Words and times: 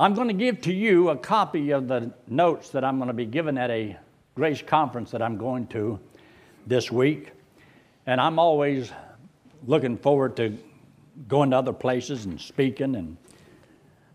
I'm 0.00 0.14
going 0.14 0.28
to 0.28 0.34
give 0.34 0.60
to 0.60 0.72
you 0.72 1.08
a 1.08 1.16
copy 1.16 1.72
of 1.72 1.88
the 1.88 2.12
notes 2.28 2.70
that 2.70 2.84
I'm 2.84 2.98
going 2.98 3.08
to 3.08 3.14
be 3.14 3.26
given 3.26 3.58
at 3.58 3.68
a 3.68 3.96
grace 4.36 4.62
conference 4.62 5.10
that 5.10 5.20
I'm 5.20 5.36
going 5.36 5.66
to 5.68 5.98
this 6.68 6.92
week. 6.92 7.32
And 8.06 8.20
I'm 8.20 8.38
always 8.38 8.92
looking 9.66 9.98
forward 9.98 10.36
to 10.36 10.56
going 11.26 11.50
to 11.50 11.56
other 11.56 11.72
places 11.72 12.26
and 12.26 12.40
speaking, 12.40 12.94
and 12.94 13.16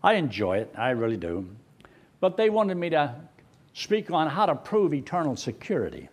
I 0.02 0.14
enjoy 0.14 0.56
it. 0.56 0.72
I 0.74 0.90
really 0.90 1.18
do. 1.18 1.46
But 2.18 2.38
they 2.38 2.48
wanted 2.48 2.78
me 2.78 2.88
to 2.88 3.14
speak 3.74 4.10
on 4.10 4.26
how 4.26 4.46
to 4.46 4.54
prove 4.54 4.94
eternal 4.94 5.36
security. 5.36 6.08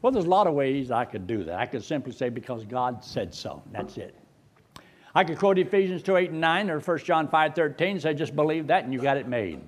Well, 0.00 0.12
there's 0.12 0.26
a 0.26 0.30
lot 0.30 0.46
of 0.46 0.54
ways 0.54 0.92
I 0.92 1.06
could 1.06 1.26
do 1.26 1.42
that. 1.42 1.58
I 1.58 1.66
could 1.66 1.82
simply 1.82 2.12
say, 2.12 2.28
because 2.28 2.64
God 2.64 3.04
said 3.04 3.34
so. 3.34 3.64
That's 3.72 3.96
it. 3.96 4.14
I 5.14 5.24
could 5.24 5.38
quote 5.38 5.58
Ephesians 5.58 6.02
2 6.02 6.16
8 6.16 6.30
and 6.30 6.40
9 6.40 6.70
or 6.70 6.80
1 6.80 6.98
John 6.98 7.28
5 7.28 7.54
13, 7.54 8.00
say 8.00 8.14
just 8.14 8.34
believe 8.34 8.68
that 8.68 8.84
and 8.84 8.92
you 8.92 9.00
got 9.00 9.16
it 9.16 9.28
made. 9.28 9.60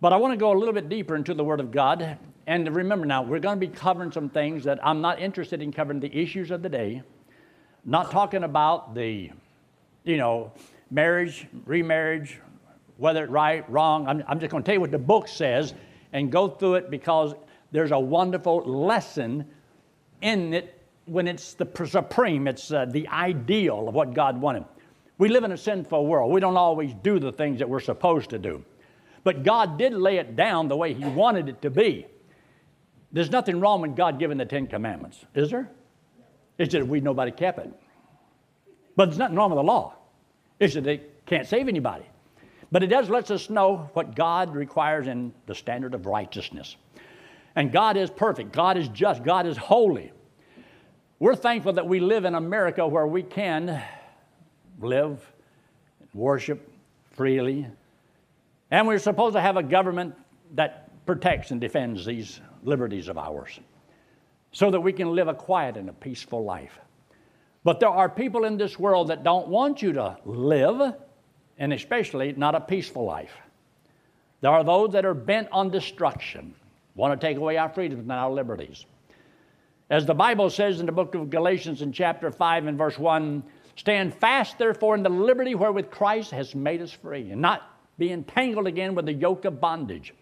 But 0.00 0.12
I 0.12 0.16
want 0.16 0.32
to 0.32 0.36
go 0.36 0.52
a 0.52 0.58
little 0.58 0.74
bit 0.74 0.88
deeper 0.88 1.14
into 1.14 1.32
the 1.32 1.44
Word 1.44 1.60
of 1.60 1.70
God. 1.70 2.18
And 2.48 2.74
remember 2.74 3.06
now, 3.06 3.22
we're 3.22 3.38
going 3.38 3.60
to 3.60 3.66
be 3.66 3.72
covering 3.72 4.10
some 4.10 4.28
things 4.28 4.64
that 4.64 4.84
I'm 4.84 5.00
not 5.00 5.20
interested 5.20 5.62
in 5.62 5.72
covering 5.72 6.00
the 6.00 6.12
issues 6.12 6.50
of 6.50 6.60
the 6.60 6.68
day. 6.68 7.02
Not 7.84 8.10
talking 8.10 8.42
about 8.42 8.96
the, 8.96 9.30
you 10.02 10.16
know, 10.16 10.50
marriage, 10.90 11.46
remarriage, 11.64 12.40
whether 12.96 13.22
it's 13.22 13.32
right, 13.32 13.68
wrong. 13.70 14.08
I'm, 14.08 14.24
I'm 14.26 14.40
just 14.40 14.50
going 14.50 14.64
to 14.64 14.66
tell 14.66 14.74
you 14.74 14.80
what 14.80 14.90
the 14.90 14.98
book 14.98 15.28
says 15.28 15.72
and 16.12 16.32
go 16.32 16.48
through 16.48 16.74
it 16.74 16.90
because 16.90 17.34
there's 17.70 17.92
a 17.92 17.98
wonderful 17.98 18.58
lesson 18.58 19.46
in 20.20 20.52
it 20.52 20.81
when 21.06 21.26
it's 21.26 21.54
the 21.54 21.66
supreme, 21.86 22.46
it's 22.46 22.72
uh, 22.72 22.86
the 22.86 23.08
ideal 23.08 23.88
of 23.88 23.94
what 23.94 24.14
God 24.14 24.40
wanted. 24.40 24.64
We 25.18 25.28
live 25.28 25.44
in 25.44 25.52
a 25.52 25.56
sinful 25.56 26.06
world. 26.06 26.32
We 26.32 26.40
don't 26.40 26.56
always 26.56 26.94
do 27.02 27.18
the 27.18 27.32
things 27.32 27.58
that 27.58 27.68
we're 27.68 27.80
supposed 27.80 28.30
to 28.30 28.38
do. 28.38 28.64
But 29.24 29.44
God 29.44 29.78
did 29.78 29.92
lay 29.92 30.18
it 30.18 30.36
down 30.36 30.68
the 30.68 30.76
way 30.76 30.94
He 30.94 31.04
wanted 31.04 31.48
it 31.48 31.62
to 31.62 31.70
be. 31.70 32.06
There's 33.12 33.30
nothing 33.30 33.60
wrong 33.60 33.80
with 33.82 33.94
God 33.94 34.18
giving 34.18 34.38
the 34.38 34.46
Ten 34.46 34.66
Commandments, 34.66 35.24
is 35.34 35.50
there? 35.50 35.70
It's 36.58 36.72
just 36.72 36.86
we 36.86 37.00
nobody 37.00 37.30
kept 37.30 37.58
it. 37.58 37.72
But 38.96 39.06
there's 39.06 39.18
nothing 39.18 39.36
wrong 39.36 39.50
with 39.50 39.58
the 39.58 39.62
law. 39.62 39.94
It's 40.58 40.74
that 40.74 40.84
they 40.84 41.02
can't 41.26 41.46
save 41.46 41.68
anybody. 41.68 42.04
But 42.70 42.82
it 42.82 42.86
does 42.86 43.10
let 43.10 43.30
us 43.30 43.50
know 43.50 43.90
what 43.92 44.16
God 44.16 44.54
requires 44.54 45.06
in 45.06 45.32
the 45.46 45.54
standard 45.54 45.94
of 45.94 46.06
righteousness. 46.06 46.76
And 47.54 47.70
God 47.70 47.96
is 47.96 48.10
perfect. 48.10 48.52
God 48.52 48.78
is 48.78 48.88
just. 48.88 49.22
God 49.22 49.46
is 49.46 49.56
holy. 49.56 50.12
We're 51.22 51.36
thankful 51.36 51.74
that 51.74 51.86
we 51.86 52.00
live 52.00 52.24
in 52.24 52.34
America 52.34 52.84
where 52.84 53.06
we 53.06 53.22
can 53.22 53.80
live, 54.80 55.24
and 56.00 56.08
worship 56.12 56.68
freely, 57.12 57.64
and 58.72 58.88
we're 58.88 58.98
supposed 58.98 59.36
to 59.36 59.40
have 59.40 59.56
a 59.56 59.62
government 59.62 60.16
that 60.56 60.90
protects 61.06 61.52
and 61.52 61.60
defends 61.60 62.04
these 62.04 62.40
liberties 62.64 63.06
of 63.06 63.18
ours 63.18 63.60
so 64.50 64.68
that 64.72 64.80
we 64.80 64.92
can 64.92 65.14
live 65.14 65.28
a 65.28 65.34
quiet 65.34 65.76
and 65.76 65.88
a 65.88 65.92
peaceful 65.92 66.42
life. 66.42 66.76
But 67.62 67.78
there 67.78 67.88
are 67.88 68.08
people 68.08 68.44
in 68.44 68.56
this 68.56 68.76
world 68.76 69.06
that 69.06 69.22
don't 69.22 69.46
want 69.46 69.80
you 69.80 69.92
to 69.92 70.18
live, 70.24 70.92
and 71.56 71.72
especially 71.72 72.32
not 72.32 72.56
a 72.56 72.60
peaceful 72.60 73.04
life. 73.04 73.36
There 74.40 74.50
are 74.50 74.64
those 74.64 74.90
that 74.94 75.04
are 75.04 75.14
bent 75.14 75.46
on 75.52 75.70
destruction, 75.70 76.52
want 76.96 77.20
to 77.20 77.24
take 77.24 77.36
away 77.36 77.58
our 77.58 77.68
freedoms 77.68 78.02
and 78.02 78.10
our 78.10 78.32
liberties. 78.32 78.86
As 79.92 80.06
the 80.06 80.14
Bible 80.14 80.48
says 80.48 80.80
in 80.80 80.86
the 80.86 80.92
book 80.92 81.14
of 81.14 81.28
Galatians 81.28 81.82
in 81.82 81.92
chapter 81.92 82.30
5 82.30 82.66
and 82.66 82.78
verse 82.78 82.98
1 82.98 83.42
Stand 83.76 84.14
fast, 84.14 84.56
therefore, 84.56 84.94
in 84.94 85.02
the 85.02 85.10
liberty 85.10 85.54
wherewith 85.54 85.90
Christ 85.90 86.30
has 86.30 86.54
made 86.54 86.80
us 86.80 86.92
free, 86.92 87.30
and 87.30 87.42
not 87.42 87.70
be 87.98 88.10
entangled 88.10 88.66
again 88.66 88.94
with 88.94 89.04
the 89.04 89.12
yoke 89.12 89.44
of 89.44 89.60
bondage. 89.60 90.14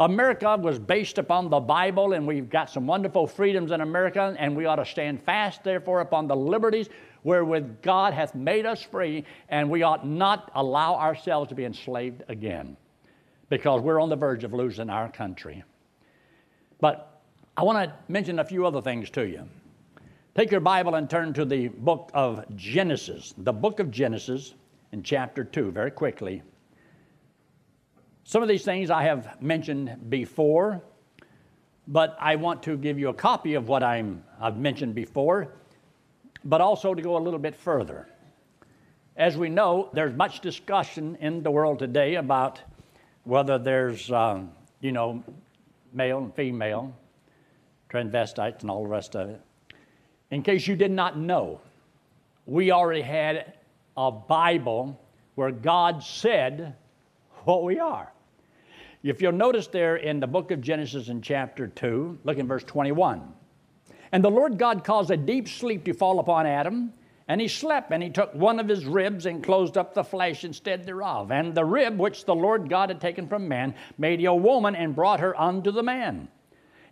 America 0.00 0.54
was 0.58 0.78
based 0.78 1.16
upon 1.16 1.48
the 1.48 1.60
Bible, 1.60 2.12
and 2.12 2.26
we've 2.26 2.50
got 2.50 2.68
some 2.68 2.86
wonderful 2.86 3.26
freedoms 3.26 3.70
in 3.70 3.80
America, 3.80 4.36
and 4.38 4.54
we 4.54 4.66
ought 4.66 4.76
to 4.76 4.84
stand 4.84 5.22
fast, 5.22 5.64
therefore, 5.64 6.02
upon 6.02 6.26
the 6.26 6.36
liberties 6.36 6.90
wherewith 7.22 7.80
God 7.80 8.12
hath 8.12 8.34
made 8.34 8.66
us 8.66 8.82
free, 8.82 9.24
and 9.48 9.70
we 9.70 9.82
ought 9.82 10.06
not 10.06 10.50
allow 10.54 10.96
ourselves 10.96 11.48
to 11.48 11.54
be 11.54 11.64
enslaved 11.64 12.22
again 12.28 12.76
because 13.48 13.80
we're 13.80 13.98
on 13.98 14.10
the 14.10 14.16
verge 14.16 14.44
of 14.44 14.52
losing 14.52 14.90
our 14.90 15.10
country. 15.10 15.64
But 16.82 17.09
I 17.60 17.62
want 17.62 17.76
to 17.76 17.94
mention 18.08 18.38
a 18.38 18.44
few 18.44 18.64
other 18.64 18.80
things 18.80 19.10
to 19.10 19.28
you. 19.28 19.46
Take 20.34 20.50
your 20.50 20.62
Bible 20.62 20.94
and 20.94 21.10
turn 21.10 21.34
to 21.34 21.44
the 21.44 21.68
book 21.68 22.10
of 22.14 22.42
Genesis, 22.56 23.34
the 23.36 23.52
book 23.52 23.80
of 23.80 23.90
Genesis 23.90 24.54
in 24.92 25.02
chapter 25.02 25.44
2, 25.44 25.70
very 25.70 25.90
quickly. 25.90 26.42
Some 28.24 28.40
of 28.40 28.48
these 28.48 28.64
things 28.64 28.88
I 28.88 29.02
have 29.02 29.42
mentioned 29.42 30.08
before, 30.08 30.80
but 31.86 32.16
I 32.18 32.36
want 32.36 32.62
to 32.62 32.78
give 32.78 32.98
you 32.98 33.10
a 33.10 33.12
copy 33.12 33.52
of 33.52 33.68
what 33.68 33.82
i 33.82 34.02
have 34.40 34.56
mentioned 34.56 34.94
before, 34.94 35.52
but 36.42 36.62
also 36.62 36.94
to 36.94 37.02
go 37.02 37.18
a 37.18 37.20
little 37.20 37.38
bit 37.38 37.54
further. 37.54 38.08
As 39.18 39.36
we 39.36 39.50
know, 39.50 39.90
there's 39.92 40.14
much 40.14 40.40
discussion 40.40 41.18
in 41.20 41.42
the 41.42 41.50
world 41.50 41.78
today 41.78 42.14
about 42.14 42.58
whether 43.24 43.58
there's, 43.58 44.10
um, 44.10 44.50
you 44.80 44.92
know, 44.92 45.22
male 45.92 46.16
and 46.16 46.34
female, 46.34 46.94
transvestites, 47.90 48.62
and 48.62 48.70
all 48.70 48.82
the 48.82 48.88
rest 48.88 49.16
of 49.16 49.30
it. 49.30 49.40
In 50.30 50.42
case 50.42 50.66
you 50.66 50.76
did 50.76 50.90
not 50.90 51.18
know, 51.18 51.60
we 52.46 52.70
already 52.70 53.02
had 53.02 53.54
a 53.96 54.10
Bible 54.10 54.98
where 55.34 55.50
God 55.50 56.02
said 56.02 56.76
what 57.44 57.64
we 57.64 57.78
are. 57.78 58.12
If 59.02 59.22
you'll 59.22 59.32
notice 59.32 59.66
there 59.66 59.96
in 59.96 60.20
the 60.20 60.26
book 60.26 60.50
of 60.50 60.60
Genesis 60.60 61.08
in 61.08 61.22
chapter 61.22 61.66
2, 61.68 62.18
look 62.24 62.38
in 62.38 62.46
verse 62.46 62.64
21. 62.64 63.32
And 64.12 64.22
the 64.22 64.30
Lord 64.30 64.58
God 64.58 64.84
caused 64.84 65.10
a 65.10 65.16
deep 65.16 65.48
sleep 65.48 65.84
to 65.84 65.94
fall 65.94 66.18
upon 66.18 66.46
Adam, 66.46 66.92
and 67.26 67.40
he 67.40 67.48
slept, 67.48 67.92
and 67.92 68.02
he 68.02 68.10
took 68.10 68.34
one 68.34 68.58
of 68.58 68.68
his 68.68 68.84
ribs 68.84 69.24
and 69.24 69.42
closed 69.42 69.78
up 69.78 69.94
the 69.94 70.04
flesh 70.04 70.44
instead 70.44 70.84
thereof. 70.84 71.30
And 71.30 71.54
the 71.54 71.64
rib 71.64 71.98
which 71.98 72.24
the 72.24 72.34
Lord 72.34 72.68
God 72.68 72.90
had 72.90 73.00
taken 73.00 73.28
from 73.28 73.48
man 73.48 73.74
made 73.98 74.24
a 74.24 74.34
woman 74.34 74.74
and 74.74 74.94
brought 74.94 75.20
her 75.20 75.40
unto 75.40 75.70
the 75.70 75.82
man. 75.82 76.28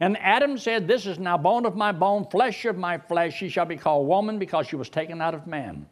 And 0.00 0.16
Adam 0.18 0.58
said, 0.58 0.86
This 0.86 1.06
is 1.06 1.18
now 1.18 1.36
bone 1.36 1.66
of 1.66 1.76
my 1.76 1.92
bone, 1.92 2.26
flesh 2.30 2.64
of 2.64 2.76
my 2.76 2.98
flesh. 2.98 3.36
She 3.36 3.48
shall 3.48 3.64
be 3.64 3.76
called 3.76 4.06
woman 4.06 4.38
because 4.38 4.66
she 4.66 4.76
was 4.76 4.88
taken 4.88 5.20
out 5.20 5.34
of 5.34 5.46
man. 5.46 5.86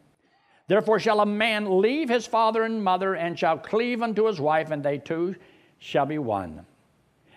Therefore 0.67 0.99
shall 0.99 1.21
a 1.21 1.25
man 1.25 1.81
leave 1.81 2.09
his 2.09 2.25
father 2.25 2.63
and 2.63 2.83
mother 2.83 3.15
and 3.15 3.37
shall 3.37 3.57
cleave 3.57 4.01
unto 4.01 4.25
his 4.25 4.39
wife, 4.39 4.71
and 4.71 4.83
they 4.83 4.97
two 4.97 5.35
shall 5.79 6.05
be 6.05 6.17
one. 6.17 6.65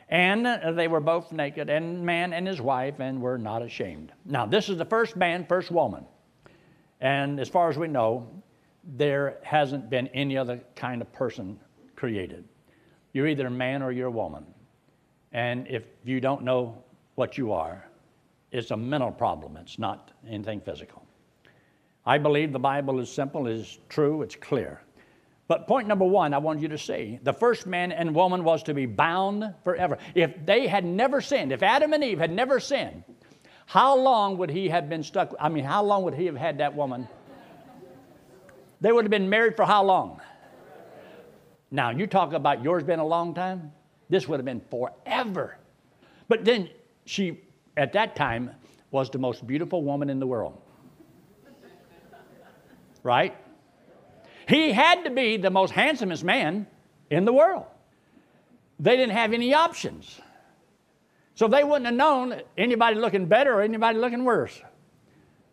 And 0.08 0.76
they 0.76 0.88
were 0.88 1.00
both 1.00 1.30
naked, 1.30 1.70
and 1.70 2.04
man 2.04 2.32
and 2.32 2.46
his 2.46 2.60
wife, 2.60 2.98
and 2.98 3.22
were 3.22 3.38
not 3.38 3.62
ashamed. 3.62 4.12
Now, 4.24 4.46
this 4.46 4.68
is 4.68 4.76
the 4.76 4.84
first 4.84 5.16
man, 5.16 5.46
first 5.46 5.70
woman. 5.70 6.04
And 7.00 7.38
as 7.38 7.48
far 7.48 7.70
as 7.70 7.78
we 7.78 7.86
know, 7.86 8.28
there 8.82 9.38
hasn't 9.44 9.88
been 9.88 10.08
any 10.08 10.36
other 10.36 10.60
kind 10.74 11.00
of 11.00 11.12
person 11.12 11.60
created. 11.94 12.44
You're 13.12 13.28
either 13.28 13.46
a 13.46 13.50
man 13.50 13.82
or 13.82 13.92
you're 13.92 14.08
a 14.08 14.12
woman. 14.12 14.44
And 15.32 15.66
if 15.68 15.84
you 16.04 16.20
don't 16.20 16.42
know 16.42 16.82
what 17.14 17.38
you 17.38 17.52
are, 17.52 17.86
it's 18.50 18.70
a 18.70 18.76
mental 18.76 19.12
problem, 19.12 19.56
it's 19.56 19.78
not 19.78 20.10
anything 20.28 20.60
physical. 20.60 21.06
I 22.04 22.18
believe 22.18 22.52
the 22.52 22.58
Bible 22.58 22.98
is 22.98 23.10
simple, 23.10 23.46
is 23.46 23.78
true, 23.88 24.22
it's 24.22 24.34
clear. 24.34 24.80
But 25.46 25.66
point 25.66 25.88
number 25.88 26.04
one, 26.04 26.32
I 26.32 26.38
want 26.38 26.60
you 26.60 26.68
to 26.68 26.78
see 26.78 27.18
the 27.22 27.32
first 27.32 27.66
man 27.66 27.92
and 27.92 28.14
woman 28.14 28.44
was 28.44 28.62
to 28.64 28.74
be 28.74 28.86
bound 28.86 29.54
forever. 29.64 29.98
If 30.14 30.46
they 30.46 30.66
had 30.66 30.84
never 30.84 31.20
sinned, 31.20 31.52
if 31.52 31.62
Adam 31.62 31.92
and 31.92 32.02
Eve 32.02 32.18
had 32.18 32.32
never 32.32 32.60
sinned, 32.60 33.04
how 33.66 33.96
long 33.96 34.38
would 34.38 34.50
he 34.50 34.68
have 34.68 34.88
been 34.88 35.02
stuck? 35.02 35.34
I 35.38 35.48
mean, 35.48 35.64
how 35.64 35.84
long 35.84 36.04
would 36.04 36.14
he 36.14 36.26
have 36.26 36.36
had 36.36 36.58
that 36.58 36.74
woman? 36.74 37.08
They 38.80 38.90
would 38.90 39.04
have 39.04 39.10
been 39.10 39.28
married 39.28 39.56
for 39.56 39.64
how 39.64 39.84
long? 39.84 40.20
Now, 41.70 41.90
you 41.90 42.06
talk 42.06 42.32
about 42.32 42.64
yours 42.64 42.82
been 42.82 42.98
a 42.98 43.06
long 43.06 43.34
time? 43.34 43.72
This 44.10 44.28
would 44.28 44.38
have 44.38 44.44
been 44.44 44.60
forever. 44.70 45.56
But 46.28 46.44
then 46.44 46.68
she, 47.06 47.40
at 47.76 47.94
that 47.94 48.16
time, 48.16 48.50
was 48.90 49.08
the 49.08 49.18
most 49.18 49.46
beautiful 49.46 49.82
woman 49.82 50.10
in 50.10 50.18
the 50.20 50.26
world. 50.26 50.60
Right? 53.02 53.36
He 54.48 54.72
had 54.72 55.04
to 55.04 55.10
be 55.10 55.36
the 55.36 55.50
most 55.50 55.70
handsomest 55.70 56.24
man 56.24 56.66
in 57.08 57.24
the 57.24 57.32
world. 57.32 57.66
They 58.80 58.96
didn't 58.96 59.12
have 59.12 59.32
any 59.32 59.54
options. 59.54 60.20
So 61.36 61.48
they 61.48 61.64
wouldn't 61.64 61.86
have 61.86 61.94
known 61.94 62.42
anybody 62.58 62.96
looking 62.96 63.26
better 63.26 63.54
or 63.54 63.62
anybody 63.62 63.98
looking 63.98 64.24
worse. 64.24 64.60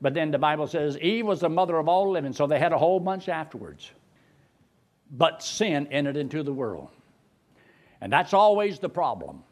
But 0.01 0.13
then 0.13 0.31
the 0.31 0.38
Bible 0.38 0.68
says 0.68 0.98
Eve 0.98 1.25
was 1.25 1.39
the 1.39 1.50
mother 1.50 1.77
of 1.77 1.88
all 1.88 2.12
living, 2.12 2.33
so 2.33 2.48
they 2.48 2.60
had 2.60 2.74
a 2.74 2.77
whole 2.77 3.00
bunch 3.00 3.30
afterwards. 3.30 3.92
But 5.12 5.42
sin 5.44 5.88
entered 5.88 6.18
into 6.18 6.44
the 6.44 6.53
world. 6.53 6.89
And 8.02 8.12
that's 8.12 8.34
always 8.34 8.80
the 8.80 8.90
problem. 8.90 9.44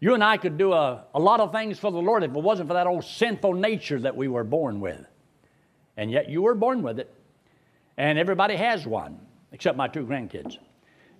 You 0.00 0.14
and 0.14 0.22
I 0.22 0.36
could 0.36 0.58
do 0.58 0.72
a, 0.72 1.04
a 1.14 1.18
lot 1.18 1.40
of 1.40 1.52
things 1.52 1.78
for 1.78 1.90
the 1.90 1.98
Lord 1.98 2.22
if 2.22 2.30
it 2.30 2.42
wasn't 2.42 2.68
for 2.68 2.74
that 2.74 2.86
old 2.86 3.04
sinful 3.04 3.54
nature 3.54 3.98
that 4.00 4.16
we 4.16 4.28
were 4.28 4.44
born 4.44 4.80
with. 4.80 5.04
And 5.96 6.10
yet 6.10 6.28
you 6.28 6.42
were 6.42 6.54
born 6.54 6.82
with 6.82 6.98
it. 6.98 7.12
And 7.96 8.18
everybody 8.18 8.56
has 8.56 8.86
one, 8.86 9.18
except 9.52 9.78
my 9.78 9.88
two 9.88 10.04
grandkids. 10.04 10.58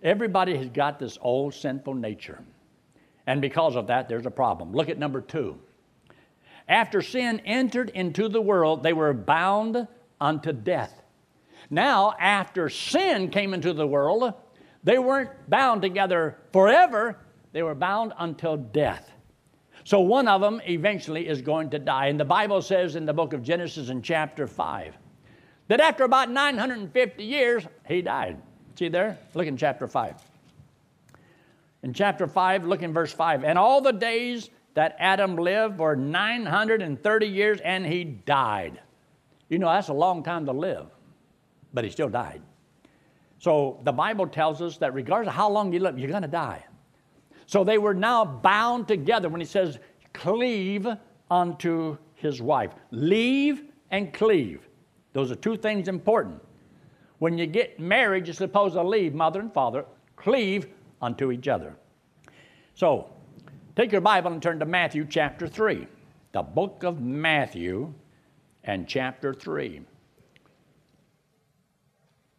Everybody 0.03 0.57
has 0.57 0.69
got 0.69 0.99
this 0.99 1.17
old 1.23 1.55
sinful 1.55 1.95
nature. 1.95 2.43
And 3.27 3.41
because 3.41 3.77
of 3.77 3.87
that, 3.87 4.09
there's 4.09 4.27
a 4.27 4.31
problem. 4.31 4.73
Look 4.73 4.89
at 4.89 4.99
number 4.99 5.21
two. 5.21 5.59
After 6.69 7.01
sin 7.01 7.41
entered 7.45 7.91
into 7.91 8.29
the 8.29 8.43
world, 8.43 8.83
they 8.83 8.93
were 8.93 9.15
bound 9.15 9.89
unto 10.21 10.53
death. 10.53 11.03
Now, 11.71 12.15
after 12.21 12.69
sin 12.69 13.31
came 13.31 13.55
into 13.55 13.73
the 13.73 13.87
world, 13.87 14.35
they 14.87 15.00
weren't 15.00 15.31
bound 15.50 15.83
together 15.83 16.38
forever, 16.53 17.19
they 17.53 17.65
were 17.65 17.75
bound 17.75 18.12
until 18.21 18.56
death. 18.56 19.11
So 19.83 19.99
one 19.99 20.29
of 20.29 20.41
them 20.41 20.61
eventually 20.65 21.27
is 21.27 21.43
going 21.43 21.71
to 21.71 21.81
die. 21.81 22.06
And 22.06 22.21
the 22.21 22.25
Bible 22.25 22.62
says 22.62 22.94
in 22.94 23.05
the 23.05 23.12
book 23.12 23.33
of 23.33 23.43
Genesis 23.43 23.88
in 23.88 24.00
chapter 24.00 24.47
5 24.47 24.94
that 25.67 25.81
after 25.81 26.05
about 26.05 26.31
950 26.31 27.25
years, 27.25 27.67
he 27.88 28.00
died. 28.00 28.41
See 28.79 28.88
there? 28.88 29.19
Look 29.35 29.49
in 29.49 29.56
chapter 29.56 29.88
5. 29.88 30.23
In 31.83 31.93
chapter 31.93 32.29
5, 32.29 32.65
look 32.65 32.83
in 32.83 32.93
verse 32.93 33.12
5. 33.12 33.43
And 33.43 33.59
all 33.59 33.81
the 33.81 33.93
days 33.93 34.50
that 34.75 34.94
Adam 35.00 35.35
lived 35.35 35.81
were 35.81 35.97
930 35.97 37.27
years, 37.27 37.61
and 37.61 37.85
he 37.85 38.05
died. 38.05 38.81
You 39.49 39.59
know, 39.59 39.67
that's 39.67 39.88
a 39.88 39.94
long 39.94 40.23
time 40.23 40.47
to 40.47 40.53
live, 40.53 40.87
but 41.75 41.83
he 41.83 41.91
still 41.91 42.09
died. 42.09 42.41
So 43.38 43.81
the 43.85 43.93
Bible 43.93 44.27
tells 44.27 44.62
us 44.62 44.79
that 44.79 44.94
regardless 44.94 45.33
of 45.33 45.37
how 45.37 45.50
long 45.50 45.73
you 45.73 45.81
live, 45.81 45.99
you're 45.99 46.11
going 46.11 46.23
to 46.23 46.29
die. 46.29 46.65
So 47.47 47.62
they 47.65 47.79
were 47.79 47.94
now 47.94 48.25
bound 48.25 48.88
together 48.88 49.29
when 49.29 49.41
he 49.41 49.47
says, 49.47 49.79
cleave 50.12 50.88
unto 51.31 51.97
his 52.15 52.41
wife. 52.43 52.73
Leave 52.91 53.62
and 53.91 54.12
cleave. 54.12 54.67
Those 55.12 55.31
are 55.31 55.37
two 55.37 55.56
things 55.56 55.88
important. 55.88 56.43
When 57.19 57.38
you 57.38 57.47
get 57.47 57.79
married, 57.81 58.27
you're 58.27 58.35
supposed 58.35 58.75
to 58.75 58.83
leave 58.83 59.15
mother 59.15 59.41
and 59.41 59.53
father, 59.53 59.85
cleave 60.17 60.67
unto 61.00 61.31
each 61.31 61.49
other. 61.49 61.77
So, 62.75 63.09
take 63.75 63.93
your 63.93 64.00
Bible 64.00 64.33
and 64.33 64.43
turn 64.43 64.59
to 64.59 64.67
Matthew 64.67 65.06
chapter 65.09 65.47
3. 65.47 65.87
The 66.33 66.43
book 66.43 66.83
of 66.83 67.00
Matthew 67.00 67.94
and 68.65 68.87
chapter 68.87 69.33
3. 69.33 69.81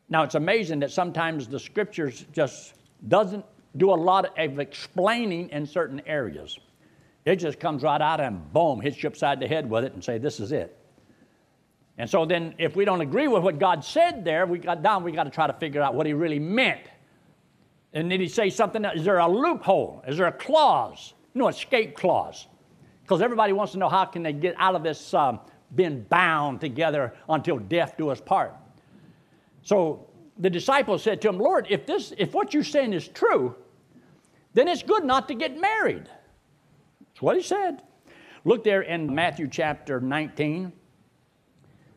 Now, 0.10 0.24
it's 0.24 0.36
amazing 0.36 0.80
that 0.80 0.92
sometimes 0.92 1.48
the 1.48 1.60
scriptures 1.60 2.26
just 2.32 2.74
doesn't 3.08 3.46
do 3.76 3.92
a 3.92 3.96
lot 3.96 4.38
of 4.38 4.60
explaining 4.60 5.50
in 5.50 5.66
certain 5.66 6.02
areas. 6.06 6.60
It 7.26 7.38
just 7.38 7.60
comes 7.60 7.84
right 7.84 8.02
out 8.02 8.22
and 8.22 8.52
boom, 8.54 8.80
hits 8.80 9.04
you 9.04 9.08
upside 9.10 9.40
the 9.40 9.48
head 9.48 9.70
with 9.70 9.84
it 9.84 9.94
and 9.94 10.04
say, 10.04 10.18
this 10.18 10.40
is 10.40 10.52
it. 10.52 10.78
And 11.98 12.10
so 12.10 12.26
then 12.26 12.54
if 12.58 12.76
we 12.76 12.86
don't 12.86 13.02
agree 13.02 13.28
with 13.28 13.44
what 13.44 13.60
God 13.60 13.84
said 13.84 14.24
there, 14.24 14.46
we 14.46 14.60
got 14.60 14.82
down, 14.82 15.04
we 15.04 15.12
got 15.12 15.26
to 15.26 15.30
try 15.30 15.48
to 15.48 15.54
figure 15.54 15.82
out 15.82 15.94
what 15.94 16.06
he 16.06 16.14
really 16.14 16.40
meant. 16.40 16.82
And 17.94 18.10
did 18.10 18.22
he 18.22 18.28
say 18.28 18.50
something? 18.50 18.86
Is 18.86 19.04
there 19.04 19.18
a 19.18 19.28
loophole? 19.28 20.04
Is 20.08 20.18
there 20.18 20.28
a 20.28 20.32
clause? 20.32 21.14
No, 21.34 21.48
escape 21.48 21.96
clause. 21.96 22.48
Because 23.02 23.22
everybody 23.22 23.54
wants 23.54 23.74
to 23.74 23.80
know 23.80 23.90
how 23.90 24.06
can 24.06 24.24
they 24.24 24.34
get 24.34 24.56
out 24.58 24.76
of 24.76 24.84
this 24.84 25.14
um, 25.14 25.40
being 25.76 26.02
bound 26.04 26.62
together 26.62 27.14
until 27.28 27.58
death 27.58 27.96
do 27.98 28.10
us 28.10 28.22
part. 28.22 28.56
So 29.68 30.08
the 30.38 30.50
disciples 30.50 31.04
said 31.04 31.20
to 31.24 31.28
him, 31.28 31.40
Lord, 31.40 31.68
if, 31.70 31.86
this, 31.86 32.14
if 32.18 32.34
what 32.34 32.54
you're 32.54 32.64
saying 32.64 32.94
is 32.94 33.06
true, 33.06 33.54
then 34.54 34.70
it's 34.70 34.82
good 34.82 35.04
not 35.04 35.28
to 35.28 35.34
get 35.34 35.60
married. 35.60 36.06
That's 36.06 37.22
what 37.22 37.36
he 37.36 37.44
said. 37.44 37.84
Look 38.46 38.64
there 38.64 38.84
in 38.84 39.14
Matthew 39.14 39.50
chapter 39.50 40.00
19. 40.00 40.72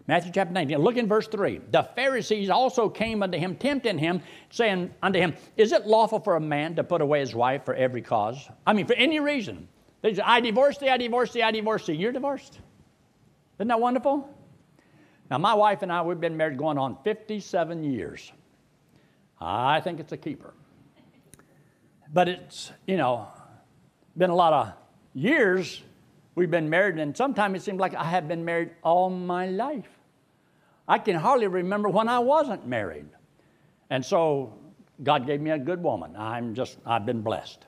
Matthew 0.09 0.33
chapter 0.35 0.53
19. 0.53 0.79
Look 0.79 0.97
in 0.97 1.07
verse 1.07 1.29
3. 1.29 1.61
The 1.71 1.85
Pharisees 1.95 2.51
also 2.51 2.89
came 2.89 3.23
unto 3.23 3.39
him, 3.39 3.55
tempting 3.55 3.99
him, 3.99 4.21
saying 4.51 4.93
unto 5.01 5.21
him, 5.21 5.37
Is 5.57 5.71
it 5.71 5.87
lawful 5.87 6.19
for 6.19 6.35
a 6.35 6.41
man 6.41 6.75
to 6.75 6.83
put 6.83 7.01
away 7.01 7.21
his 7.21 7.37
wife 7.37 7.65
for 7.65 7.75
every 7.75 8.03
cause? 8.03 8.49
I 8.67 8.73
mean, 8.73 8.89
for 8.89 8.95
any 8.95 9.21
reason. 9.21 9.69
They 10.03 10.15
say, 10.15 10.23
I 10.23 10.41
divorced 10.41 10.81
thee, 10.81 10.89
I 10.89 10.97
divorced 10.97 11.35
thee, 11.35 11.45
I 11.45 11.53
divorced 11.53 11.87
thee. 11.87 11.93
You're 11.93 12.11
divorced. 12.11 12.59
Isn't 13.59 13.69
that 13.69 13.81
wonderful? 13.81 14.29
Now, 15.31 15.39
my 15.39 15.55
wife 15.55 15.83
and 15.83 15.93
I, 15.93 16.03
we've 16.03 16.21
been 16.21 16.37
married 16.37 16.59
going 16.59 16.77
on 16.77 16.99
57 17.05 17.85
years. 17.85 18.33
I 19.41 19.81
think 19.81 20.01
it's 20.01 20.13
a 20.13 20.17
keeper. 20.17 20.55
But 22.13 22.29
it's, 22.29 22.73
you 22.87 22.97
know, 22.97 23.29
been 24.19 24.31
a 24.31 24.35
lot 24.35 24.53
of 24.53 24.73
years 25.15 25.83
we've 26.35 26.51
been 26.51 26.69
married, 26.69 26.99
and 26.99 27.17
sometimes 27.17 27.57
it 27.61 27.63
seems 27.63 27.79
like 27.79 27.95
I 27.95 28.05
have 28.05 28.27
been 28.27 28.45
married 28.45 28.71
all 28.83 29.09
my 29.09 29.47
life. 29.47 29.89
I 30.89 30.99
can 30.99 31.15
hardly 31.15 31.47
remember 31.47 31.89
when 31.89 32.09
I 32.09 32.19
wasn't 32.19 32.67
married. 32.67 33.07
And 33.91 34.05
so 34.05 34.59
God 35.05 35.27
gave 35.27 35.41
me 35.41 35.51
a 35.51 35.59
good 35.59 35.81
woman. 35.81 36.17
I'm 36.17 36.55
just, 36.55 36.79
I've 36.85 37.07
been 37.07 37.23
blessed. 37.23 37.65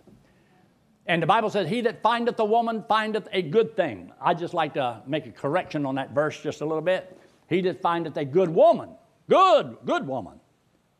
And 1.07 1.23
the 1.23 1.27
Bible 1.27 1.51
says, 1.51 1.69
He 1.69 1.81
that 1.83 2.03
findeth 2.03 2.39
a 2.41 2.45
woman 2.45 2.85
findeth 2.89 3.29
a 3.33 3.43
good 3.43 3.77
thing. 3.77 4.13
I 4.21 4.35
just 4.35 4.55
like 4.55 4.75
to 4.75 5.03
make 5.07 5.27
a 5.27 5.31
correction 5.33 5.87
on 5.87 5.95
that 5.95 6.11
verse 6.11 6.41
just 6.41 6.61
a 6.61 6.67
little 6.67 6.83
bit. 6.83 7.19
He 7.53 7.61
that 7.61 7.83
findeth 7.83 8.17
a 8.17 8.25
good 8.25 8.49
woman, 8.49 8.89
good, 9.29 9.77
good 9.85 10.07
woman, 10.07 10.41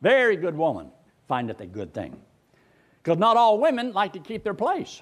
very 0.01 0.35
good 0.35 0.55
woman, 0.55 0.91
findeth 1.27 1.59
a 1.61 1.65
good 1.65 1.95
thing. 1.95 2.15
Because 3.01 3.17
not 3.17 3.37
all 3.37 3.57
women 3.57 3.91
like 3.91 4.13
to 4.13 4.19
keep 4.19 4.43
their 4.43 4.53
place. 4.53 5.01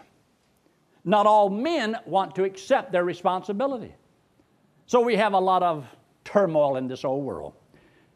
Not 1.04 1.28
all 1.28 1.50
men 1.50 1.98
want 2.06 2.36
to 2.36 2.46
accept 2.46 2.94
their 2.94 3.04
responsibility. 3.04 3.94
So 4.86 5.02
we 5.02 5.18
have 5.18 5.34
a 5.34 5.40
lot 5.40 5.62
of 5.62 5.86
turmoil 6.24 6.78
in 6.78 6.88
this 6.88 7.04
old 7.04 7.26
world. 7.26 7.52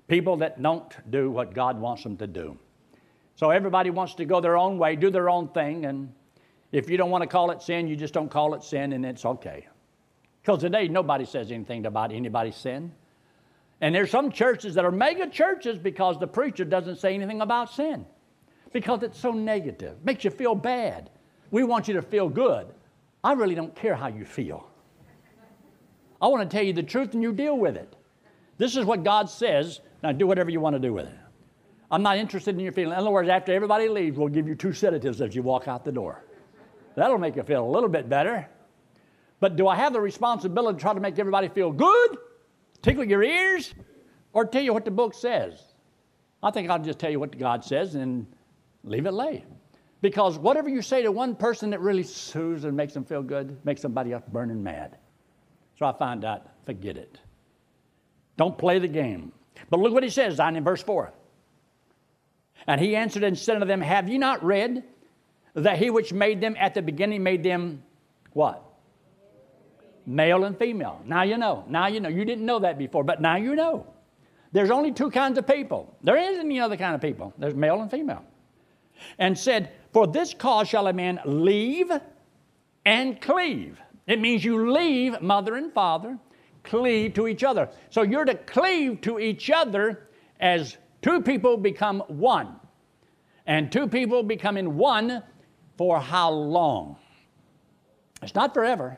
People 0.08 0.38
that 0.38 0.62
don't 0.62 0.96
do 1.12 1.30
what 1.30 1.54
God 1.54 1.78
wants 1.78 2.04
them 2.04 2.16
to 2.16 2.28
do. 2.28 2.58
So 3.36 3.50
everybody 3.50 3.90
wants 3.90 4.14
to 4.16 4.24
go 4.24 4.40
their 4.40 4.56
own 4.56 4.78
way, 4.78 4.96
do 4.96 5.10
their 5.10 5.30
own 5.30 5.50
thing, 5.50 5.84
and 5.84 6.14
if 6.72 6.90
you 6.90 6.96
don't 6.96 7.10
want 7.10 7.24
to 7.24 7.28
call 7.28 7.52
it 7.52 7.62
sin, 7.62 7.86
you 7.86 7.98
just 7.98 8.14
don't 8.14 8.32
call 8.32 8.54
it 8.54 8.64
sin, 8.64 8.94
and 8.94 9.06
it's 9.06 9.26
okay. 9.26 9.68
Because 10.42 10.62
today 10.62 10.88
nobody 10.88 11.26
says 11.26 11.52
anything 11.52 11.86
about 11.86 12.14
anybody's 12.14 12.56
sin. 12.56 12.94
And 13.82 13.94
there's 13.94 14.10
some 14.10 14.32
churches 14.32 14.76
that 14.76 14.86
are 14.86 14.92
mega 14.92 15.30
churches 15.30 15.78
because 15.78 16.20
the 16.20 16.28
preacher 16.28 16.64
doesn't 16.64 16.98
say 16.98 17.14
anything 17.14 17.42
about 17.42 17.72
sin. 17.74 18.06
Because 18.72 19.04
it's 19.04 19.20
so 19.20 19.32
negative. 19.32 19.98
Makes 20.04 20.24
you 20.24 20.32
feel 20.32 20.56
bad. 20.56 21.10
We 21.52 21.64
want 21.64 21.88
you 21.88 21.94
to 21.96 22.02
feel 22.02 22.30
good. 22.30 22.68
I 23.24 23.34
really 23.34 23.56
don't 23.56 23.76
care 23.76 23.96
how 23.96 24.08
you 24.08 24.26
feel. 24.26 24.70
I 26.22 26.28
want 26.28 26.50
to 26.50 26.56
tell 26.56 26.66
you 26.66 26.74
the 26.74 26.84
truth 26.84 27.14
and 27.14 27.22
you 27.22 27.34
deal 27.34 27.58
with 27.58 27.76
it. 27.76 27.96
This 28.58 28.76
is 28.76 28.86
what 28.86 29.04
God 29.04 29.30
says. 29.30 29.82
Now 30.02 30.12
do 30.12 30.28
whatever 30.28 30.50
you 30.50 30.60
want 30.60 30.76
to 30.76 30.80
do 30.80 30.94
with 30.94 31.08
it. 31.08 31.16
I'm 31.92 32.02
not 32.02 32.18
interested 32.18 32.56
in 32.56 32.62
your 32.62 32.72
feeling. 32.72 32.94
In 32.94 33.00
other 33.00 33.12
words, 33.12 33.30
after 33.30 33.54
everybody 33.54 33.88
leaves, 33.88 34.18
we'll 34.18 34.30
give 34.30 34.48
you 34.48 34.56
two 34.56 34.74
sedatives 34.74 35.22
as 35.22 35.36
you 35.36 35.44
walk 35.44 35.68
out 35.68 35.86
the 35.86 35.92
door. 35.92 36.24
That'll 36.96 37.18
make 37.18 37.36
you 37.36 37.44
feel 37.44 37.64
a 37.64 37.70
little 37.70 37.90
bit 37.90 38.10
better. 38.10 38.48
But 39.40 39.56
do 39.56 39.68
I 39.68 39.76
have 39.76 39.94
the 39.94 40.02
responsibility 40.02 40.78
to 40.78 40.82
try 40.82 40.94
to 40.94 41.00
make 41.00 41.20
everybody 41.20 41.50
feel 41.50 41.72
good? 41.72 42.18
Tickle 42.82 43.06
your 43.06 43.24
ears? 43.24 43.74
Or 44.34 44.46
tell 44.46 44.62
you 44.62 44.74
what 44.74 44.86
the 44.86 44.92
book 44.92 45.14
says? 45.14 45.62
I 46.44 46.52
think 46.52 46.70
I'll 46.70 46.80
just 46.80 47.00
tell 47.00 47.10
you 47.10 47.20
what 47.20 47.38
God 47.38 47.64
says 47.64 47.96
and 47.96 48.28
leave 48.84 49.06
it 49.06 49.14
lay. 49.14 49.46
Because 50.02 50.38
whatever 50.38 50.70
you 50.70 50.82
say 50.82 51.02
to 51.02 51.12
one 51.12 51.36
person 51.36 51.72
that 51.72 51.80
really 51.80 52.04
soothes 52.04 52.66
and 52.66 52.76
makes 52.76 52.94
them 52.94 53.06
feel 53.06 53.24
good 53.24 53.58
makes 53.66 53.82
somebody 53.82 54.14
else 54.14 54.24
burning 54.32 54.62
mad. 54.62 54.98
So 55.80 55.86
I 55.86 55.94
find 55.94 56.24
out, 56.24 56.48
forget 56.66 56.98
it. 56.98 57.18
Don't 58.38 58.58
play 58.58 58.80
the 58.80 58.88
game. 58.88 59.32
But 59.70 59.80
look 59.80 59.94
what 59.94 60.04
he 60.04 60.10
says 60.10 60.38
down 60.38 60.56
in 60.56 60.64
verse 60.64 60.84
4. 60.84 61.14
And 62.68 62.82
he 62.82 62.96
answered 62.96 63.24
and 63.24 63.38
said 63.38 63.56
unto 63.56 63.68
them, 63.68 63.82
Have 63.82 64.10
you 64.10 64.20
not 64.20 64.44
read 64.44 64.84
that 65.54 65.78
he 65.78 65.90
which 65.90 66.12
made 66.12 66.42
them 66.42 66.56
at 66.60 66.74
the 66.74 66.82
beginning 66.82 67.24
made 67.24 67.44
them 67.44 67.84
what? 68.34 68.65
Male 70.06 70.44
and 70.46 70.58
female. 70.58 71.02
Now 71.06 71.24
you 71.24 71.38
know. 71.38 71.64
Now 71.68 71.88
you 71.88 72.00
know. 72.00 72.10
You 72.10 72.26
didn't 72.26 72.46
know 72.46 72.60
that 72.60 72.78
before, 72.78 73.04
but 73.04 73.22
now 73.22 73.36
you 73.36 73.56
know. 73.56 73.88
There's 74.52 74.72
only 74.72 74.92
two 74.92 75.10
kinds 75.10 75.38
of 75.38 75.48
people. 75.48 75.98
There 76.02 76.18
isn't 76.18 76.46
any 76.46 76.60
other 76.60 76.78
kind 76.78 76.96
of 76.96 77.02
people. 77.02 77.34
There's 77.38 77.56
male 77.56 77.82
and 77.82 77.92
female. 77.92 78.24
And 79.18 79.38
said, 79.38 79.72
For 79.92 80.08
this 80.08 80.34
cause 80.34 80.70
shall 80.70 80.88
a 80.88 80.94
man 80.94 81.20
leave 81.26 81.92
and 82.86 83.20
cleave. 83.20 83.80
It 84.08 84.22
means 84.22 84.46
you 84.46 84.72
leave 84.72 85.20
mother 85.22 85.56
and 85.56 85.74
father, 85.74 86.18
cleave 86.64 87.16
to 87.16 87.28
each 87.28 87.44
other. 87.44 87.70
So 87.90 88.04
you're 88.04 88.26
to 88.26 88.36
cleave 88.36 89.02
to 89.02 89.20
each 89.20 89.50
other 89.50 90.08
as 90.40 90.78
two 91.02 91.22
people 91.22 91.58
become 91.58 92.02
one. 92.08 92.56
And 93.48 93.72
two 93.72 93.88
people 93.88 94.24
becoming 94.24 94.78
one 94.78 95.22
for 95.78 96.00
how 96.00 96.32
long? 96.32 96.98
It's 98.22 98.36
not 98.36 98.54
forever. 98.54 98.98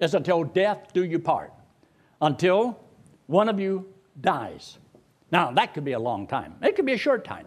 It's 0.00 0.14
until 0.14 0.44
death 0.44 0.92
do 0.92 1.04
you 1.04 1.18
part. 1.18 1.52
Until 2.20 2.78
one 3.26 3.48
of 3.48 3.60
you 3.60 3.86
dies. 4.20 4.78
Now, 5.30 5.52
that 5.52 5.74
could 5.74 5.84
be 5.84 5.92
a 5.92 5.98
long 5.98 6.26
time. 6.26 6.54
It 6.62 6.74
could 6.74 6.86
be 6.86 6.94
a 6.94 6.98
short 6.98 7.24
time. 7.24 7.46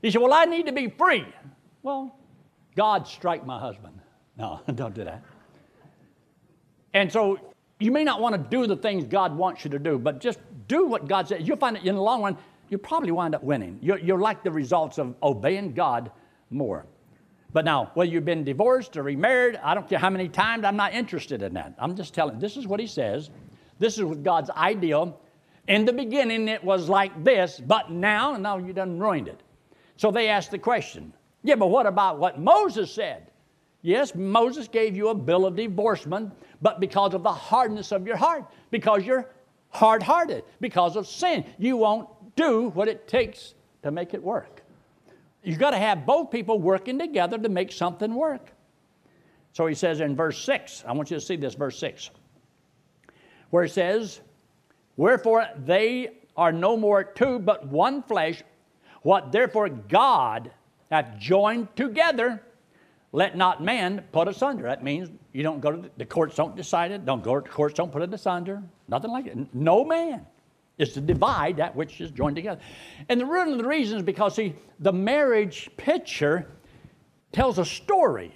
He 0.00 0.10
said, 0.10 0.20
Well, 0.20 0.32
I 0.32 0.44
need 0.44 0.66
to 0.66 0.72
be 0.72 0.88
free. 0.88 1.26
Well, 1.82 2.16
God 2.76 3.06
strike 3.06 3.44
my 3.44 3.58
husband. 3.58 3.98
No, 4.36 4.60
don't 4.74 4.94
do 4.94 5.04
that. 5.04 5.22
And 6.94 7.12
so 7.12 7.38
you 7.80 7.90
may 7.90 8.04
not 8.04 8.20
want 8.20 8.34
to 8.34 8.56
do 8.56 8.66
the 8.66 8.76
things 8.76 9.04
God 9.04 9.36
wants 9.36 9.64
you 9.64 9.70
to 9.70 9.78
do, 9.78 9.98
but 9.98 10.20
just 10.20 10.38
do 10.68 10.86
what 10.86 11.08
God 11.08 11.28
says. 11.28 11.46
You'll 11.46 11.56
find 11.56 11.76
that 11.76 11.84
in 11.84 11.94
the 11.94 12.00
long 12.00 12.22
run, 12.22 12.36
you 12.68 12.78
probably 12.78 13.10
wind 13.10 13.34
up 13.34 13.42
winning. 13.42 13.78
You're, 13.82 13.98
you're 13.98 14.18
like 14.18 14.42
the 14.42 14.50
results 14.50 14.98
of 14.98 15.14
obeying 15.22 15.74
God 15.74 16.10
more. 16.50 16.86
But 17.54 17.64
now, 17.64 17.92
whether 17.94 18.10
you've 18.10 18.24
been 18.24 18.42
divorced 18.42 18.96
or 18.96 19.04
remarried, 19.04 19.60
I 19.62 19.74
don't 19.74 19.88
care 19.88 20.00
how 20.00 20.10
many 20.10 20.28
times, 20.28 20.64
I'm 20.64 20.76
not 20.76 20.92
interested 20.92 21.40
in 21.40 21.54
that. 21.54 21.72
I'm 21.78 21.94
just 21.94 22.12
telling, 22.12 22.40
this 22.40 22.56
is 22.56 22.66
what 22.66 22.80
he 22.80 22.86
says. 22.88 23.30
This 23.78 23.96
is 23.96 24.04
God's 24.22 24.50
ideal. 24.50 25.20
In 25.68 25.84
the 25.84 25.92
beginning, 25.92 26.48
it 26.48 26.64
was 26.64 26.88
like 26.88 27.22
this, 27.22 27.60
but 27.64 27.92
now, 27.92 28.36
now 28.36 28.58
you 28.58 28.72
done 28.72 28.98
ruined 28.98 29.28
it. 29.28 29.40
So 29.96 30.10
they 30.10 30.28
asked 30.28 30.50
the 30.50 30.58
question, 30.58 31.14
yeah, 31.44 31.54
but 31.54 31.68
what 31.68 31.86
about 31.86 32.18
what 32.18 32.40
Moses 32.40 32.92
said? 32.92 33.30
Yes, 33.82 34.16
Moses 34.16 34.66
gave 34.66 34.96
you 34.96 35.10
a 35.10 35.14
bill 35.14 35.46
of 35.46 35.54
divorcement, 35.54 36.32
but 36.60 36.80
because 36.80 37.14
of 37.14 37.22
the 37.22 37.32
hardness 37.32 37.92
of 37.92 38.04
your 38.04 38.16
heart, 38.16 38.46
because 38.72 39.04
you're 39.04 39.30
hard 39.68 40.02
hearted, 40.02 40.42
because 40.60 40.96
of 40.96 41.06
sin, 41.06 41.44
you 41.58 41.76
won't 41.76 42.08
do 42.34 42.70
what 42.70 42.88
it 42.88 43.06
takes 43.06 43.54
to 43.84 43.92
make 43.92 44.12
it 44.12 44.22
work. 44.22 44.53
You've 45.44 45.58
got 45.58 45.70
to 45.70 45.78
have 45.78 46.06
both 46.06 46.30
people 46.30 46.58
working 46.58 46.98
together 46.98 47.36
to 47.38 47.48
make 47.48 47.70
something 47.70 48.14
work. 48.14 48.50
So 49.52 49.66
he 49.66 49.74
says 49.74 50.00
in 50.00 50.16
verse 50.16 50.42
6, 50.42 50.84
I 50.86 50.92
want 50.92 51.10
you 51.10 51.18
to 51.18 51.20
see 51.20 51.36
this, 51.36 51.54
verse 51.54 51.78
6, 51.78 52.10
where 53.50 53.64
it 53.64 53.70
says, 53.70 54.20
Wherefore 54.96 55.46
they 55.56 56.10
are 56.36 56.50
no 56.50 56.76
more 56.76 57.04
two, 57.04 57.38
but 57.38 57.66
one 57.66 58.02
flesh. 58.02 58.42
What 59.02 59.32
therefore 59.32 59.68
God 59.68 60.50
hath 60.90 61.18
joined 61.18 61.74
together, 61.76 62.42
let 63.12 63.36
not 63.36 63.62
man 63.62 64.02
put 64.12 64.28
asunder. 64.28 64.64
That 64.64 64.82
means 64.82 65.10
you 65.32 65.42
don't 65.42 65.60
go 65.60 65.72
to 65.72 65.90
the, 65.96 66.06
courts, 66.06 66.36
don't 66.36 66.56
decide 66.56 66.90
it. 66.90 67.04
Don't 67.04 67.22
go 67.22 67.38
to 67.38 67.42
the 67.42 67.48
courts, 67.48 67.74
don't 67.74 67.92
put 67.92 68.02
it 68.02 68.14
asunder. 68.14 68.62
Nothing 68.88 69.10
like 69.10 69.26
it. 69.26 69.54
No 69.54 69.84
man 69.84 70.26
is 70.78 70.92
to 70.94 71.00
divide 71.00 71.56
that 71.58 71.74
which 71.74 72.00
is 72.00 72.10
joined 72.10 72.36
together. 72.36 72.60
And 73.08 73.20
the 73.20 73.26
one 73.26 73.48
of 73.48 73.58
the 73.58 73.66
reasons 73.66 74.02
because 74.02 74.34
see, 74.34 74.54
the 74.80 74.92
marriage 74.92 75.70
picture 75.76 76.48
tells 77.32 77.58
a 77.58 77.64
story. 77.64 78.34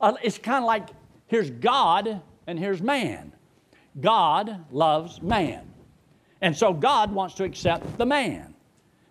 Uh, 0.00 0.14
it's 0.22 0.38
kind 0.38 0.64
of 0.64 0.66
like 0.66 0.88
here's 1.26 1.50
God 1.50 2.20
and 2.46 2.58
here's 2.58 2.82
man. 2.82 3.32
God 4.00 4.64
loves 4.70 5.20
man. 5.22 5.66
And 6.40 6.56
so 6.56 6.72
God 6.72 7.12
wants 7.12 7.34
to 7.34 7.44
accept 7.44 7.98
the 7.98 8.06
man. 8.06 8.54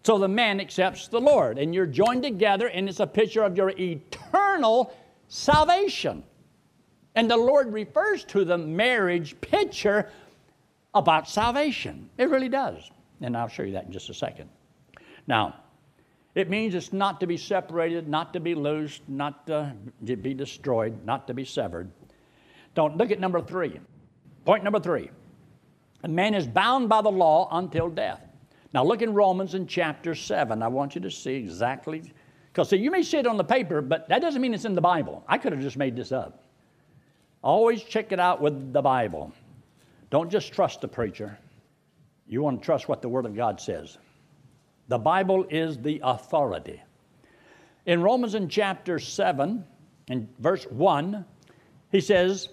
So 0.04 0.18
the 0.18 0.28
man 0.28 0.60
accepts 0.60 1.08
the 1.08 1.20
Lord, 1.20 1.58
and 1.60 1.76
you're 1.76 1.86
joined 1.86 2.24
together, 2.24 2.68
and 2.68 2.88
it's 2.88 3.02
a 3.02 3.08
picture 3.08 3.44
of 3.44 3.58
your 3.58 3.70
eternal 3.78 4.94
salvation. 5.28 6.24
And 7.16 7.30
the 7.30 7.38
Lord 7.38 7.72
refers 7.74 8.24
to 8.26 8.46
the 8.46 8.58
marriage 8.58 9.40
picture 9.42 10.10
about 10.94 11.28
salvation. 11.30 12.10
It 12.18 12.30
really 12.30 12.50
does. 12.50 12.90
And 13.22 13.36
I'll 13.36 13.48
show 13.48 13.64
you 13.64 13.74
that 13.74 13.86
in 13.86 13.92
just 13.92 14.10
a 14.10 14.14
second. 14.14 14.50
Now, 15.28 15.56
it 16.36 16.50
means 16.50 16.74
it's 16.74 16.94
not 16.94 17.20
to 17.20 17.28
be 17.28 17.38
separated, 17.38 18.08
not 18.08 18.34
to 18.34 18.40
be 18.40 18.56
loosed, 18.56 19.02
not 19.08 19.46
to 19.48 19.74
be 20.04 20.34
destroyed, 20.34 21.06
not 21.06 21.28
to 21.28 21.34
be 21.34 21.44
severed. 21.44 21.92
Don't 22.76 22.98
look 22.98 23.12
at 23.12 23.20
number 23.20 23.42
three. 23.42 23.80
Point 24.46 24.64
number 24.64 24.80
three. 24.80 25.10
A 26.04 26.08
man 26.08 26.34
is 26.34 26.48
bound 26.48 26.88
by 26.88 27.02
the 27.02 27.12
law 27.12 27.50
until 27.52 27.90
death. 27.90 28.22
Now 28.74 28.84
look 28.84 29.02
in 29.02 29.14
Romans 29.14 29.56
in 29.56 29.68
chapter 29.68 30.16
7. 30.16 30.62
I 30.62 30.68
want 30.68 30.96
you 30.96 31.02
to 31.02 31.12
see 31.12 31.34
exactly, 31.34 32.14
because 32.54 32.70
see, 32.70 32.78
you 32.78 32.92
may 32.92 33.04
see 33.04 33.18
it 33.18 33.28
on 33.28 33.36
the 33.36 33.44
paper, 33.44 33.82
but 33.82 34.08
that 34.10 34.22
doesn't 34.22 34.42
mean 34.42 34.54
it's 34.54 34.66
in 34.66 34.76
the 34.76 34.82
Bible. 34.82 35.24
I 35.28 35.38
could 35.38 35.52
have 35.52 35.62
just 35.62 35.76
made 35.76 35.96
this 35.96 36.12
up. 36.12 36.44
Always 37.42 37.84
check 37.84 38.12
it 38.12 38.20
out 38.20 38.42
with 38.42 38.72
the 38.72 38.82
Bible. 38.82 39.34
Don't 40.10 40.30
just 40.30 40.52
trust 40.52 40.82
the 40.82 40.88
preacher. 40.88 41.38
You 42.28 42.42
want 42.42 42.62
to 42.62 42.66
trust 42.66 42.88
what 42.88 43.02
the 43.02 43.10
Word 43.10 43.26
of 43.26 43.36
God 43.36 43.60
says. 43.60 43.98
The 44.88 44.98
Bible 44.98 45.46
is 45.50 45.78
the 45.78 46.02
authority. 46.04 46.82
In 47.86 48.02
Romans 48.02 48.36
in 48.36 48.50
chapter 48.50 49.00
7, 49.00 49.64
in 50.08 50.30
verse 50.40 50.66
1, 50.66 51.26
he 51.92 52.02
says, 52.02 52.50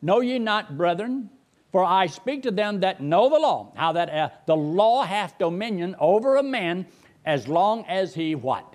Know 0.00 0.20
ye 0.20 0.38
not, 0.38 0.76
brethren, 0.76 1.30
for 1.72 1.84
I 1.84 2.06
speak 2.06 2.42
to 2.42 2.50
them 2.50 2.80
that 2.80 3.00
know 3.00 3.28
the 3.28 3.38
law, 3.38 3.72
how 3.74 3.92
that 3.92 4.10
uh, 4.10 4.28
the 4.46 4.56
law 4.56 5.04
hath 5.04 5.38
dominion 5.38 5.96
over 5.98 6.36
a 6.36 6.42
man 6.42 6.86
as 7.24 7.48
long 7.48 7.84
as 7.86 8.14
he 8.14 8.34
what? 8.34 8.74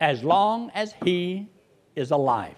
As 0.00 0.22
long 0.22 0.70
as 0.74 0.94
he 1.04 1.48
is 1.96 2.10
alive. 2.10 2.54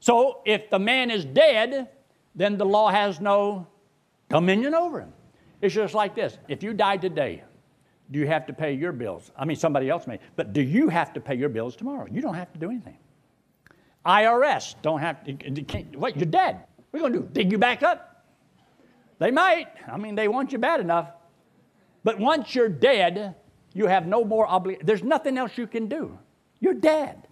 So 0.00 0.40
if 0.44 0.70
the 0.70 0.78
man 0.78 1.10
is 1.10 1.24
dead, 1.24 1.88
then 2.34 2.56
the 2.56 2.64
law 2.64 2.90
has 2.90 3.20
no 3.20 3.66
dominion 4.28 4.74
over 4.74 5.00
him. 5.00 5.12
It's 5.60 5.74
just 5.74 5.94
like 5.94 6.14
this. 6.14 6.38
If 6.48 6.62
you 6.62 6.72
die 6.72 6.96
today, 6.96 7.42
do 8.10 8.18
you 8.18 8.26
have 8.26 8.46
to 8.46 8.52
pay 8.52 8.72
your 8.72 8.92
bills? 8.92 9.30
I 9.36 9.44
mean, 9.44 9.56
somebody 9.56 9.90
else 9.90 10.06
may, 10.06 10.18
but 10.36 10.52
do 10.52 10.62
you 10.62 10.88
have 10.88 11.12
to 11.14 11.20
pay 11.20 11.34
your 11.34 11.48
bills 11.48 11.76
tomorrow? 11.76 12.06
You 12.10 12.22
don't 12.22 12.34
have 12.34 12.52
to 12.52 12.58
do 12.58 12.70
anything. 12.70 12.98
IRS 14.06 14.74
don't 14.80 15.00
have 15.00 15.22
to, 15.24 15.32
what, 15.98 16.16
you're 16.16 16.26
dead. 16.26 16.64
We're 16.92 17.00
going 17.00 17.12
to 17.12 17.18
do? 17.20 17.28
Dig 17.32 17.52
you 17.52 17.58
back 17.58 17.82
up? 17.82 18.24
They 19.18 19.30
might. 19.30 19.66
I 19.86 19.96
mean, 19.96 20.14
they 20.14 20.28
want 20.28 20.52
you 20.52 20.58
bad 20.58 20.80
enough. 20.80 21.10
But 22.04 22.18
once 22.18 22.54
you're 22.54 22.68
dead, 22.68 23.34
you 23.74 23.86
have 23.86 24.06
no 24.06 24.24
more 24.24 24.46
obligation. 24.46 24.86
There's 24.86 25.02
nothing 25.02 25.36
else 25.36 25.58
you 25.58 25.66
can 25.66 25.88
do. 25.88 26.18
You're 26.60 26.74
dead. 26.74 27.26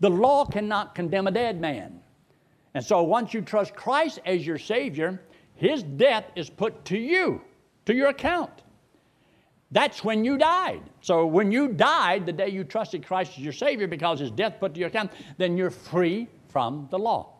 The 0.00 0.10
law 0.10 0.44
cannot 0.44 0.94
condemn 0.94 1.26
a 1.26 1.30
dead 1.30 1.60
man. 1.60 2.00
And 2.74 2.84
so 2.84 3.02
once 3.02 3.34
you 3.34 3.42
trust 3.42 3.74
Christ 3.74 4.20
as 4.24 4.46
your 4.46 4.58
Savior, 4.58 5.22
His 5.58 5.82
death 5.82 6.24
is 6.36 6.48
put 6.48 6.84
to 6.86 6.96
you, 6.96 7.40
to 7.84 7.94
your 7.94 8.08
account. 8.08 8.62
That's 9.72 10.04
when 10.04 10.24
you 10.24 10.38
died. 10.38 10.82
So 11.00 11.26
when 11.26 11.50
you 11.50 11.68
died, 11.68 12.26
the 12.26 12.32
day 12.32 12.48
you 12.48 12.62
trusted 12.62 13.04
Christ 13.04 13.32
as 13.32 13.38
your 13.38 13.52
Savior 13.52 13.88
because 13.88 14.20
His 14.20 14.30
death 14.30 14.54
put 14.60 14.72
to 14.74 14.80
your 14.80 14.88
account, 14.88 15.10
then 15.36 15.56
you're 15.56 15.70
free 15.70 16.28
from 16.48 16.86
the 16.92 16.98
law. 16.98 17.34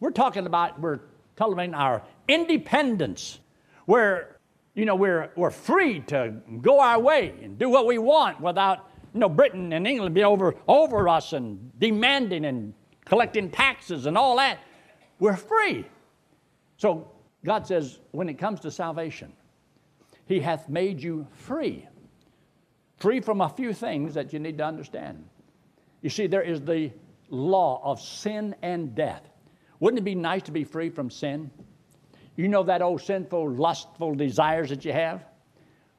We're 0.00 0.10
talking 0.10 0.46
about, 0.46 0.80
we're 0.80 0.98
cultivating 1.36 1.74
our 1.74 2.02
independence, 2.26 3.38
where 3.86 4.40
you 4.74 4.84
know 4.84 4.96
we're, 4.96 5.30
we're 5.36 5.50
free 5.50 6.00
to 6.00 6.34
go 6.60 6.80
our 6.80 6.98
way 6.98 7.34
and 7.40 7.56
do 7.56 7.68
what 7.68 7.86
we 7.86 7.98
want 7.98 8.40
without 8.40 8.90
you 9.14 9.20
know 9.20 9.28
Britain 9.28 9.72
and 9.72 9.86
England 9.86 10.14
being 10.14 10.26
over 10.26 10.56
over 10.66 11.08
us 11.08 11.32
and 11.32 11.70
demanding 11.78 12.44
and 12.46 12.74
collecting 13.04 13.48
taxes 13.48 14.06
and 14.06 14.18
all 14.18 14.36
that. 14.36 14.58
We're 15.20 15.36
free. 15.36 15.86
So 16.76 17.10
God 17.44 17.66
says, 17.66 17.98
when 18.10 18.28
it 18.28 18.34
comes 18.34 18.60
to 18.60 18.70
salvation, 18.70 19.32
He 20.26 20.40
hath 20.40 20.68
made 20.68 21.02
you 21.02 21.26
free. 21.32 21.86
Free 22.98 23.20
from 23.20 23.40
a 23.40 23.48
few 23.48 23.72
things 23.72 24.14
that 24.14 24.32
you 24.32 24.38
need 24.38 24.58
to 24.58 24.64
understand. 24.64 25.24
You 26.02 26.10
see, 26.10 26.26
there 26.26 26.42
is 26.42 26.60
the 26.60 26.92
law 27.30 27.80
of 27.82 28.00
sin 28.00 28.54
and 28.62 28.94
death. 28.94 29.22
Wouldn't 29.78 29.98
it 29.98 30.04
be 30.04 30.14
nice 30.14 30.42
to 30.42 30.52
be 30.52 30.64
free 30.64 30.90
from 30.90 31.10
sin? 31.10 31.50
You 32.36 32.48
know 32.48 32.62
that 32.64 32.82
old 32.82 33.00
sinful, 33.00 33.52
lustful 33.52 34.14
desires 34.14 34.68
that 34.68 34.84
you 34.84 34.92
have? 34.92 35.24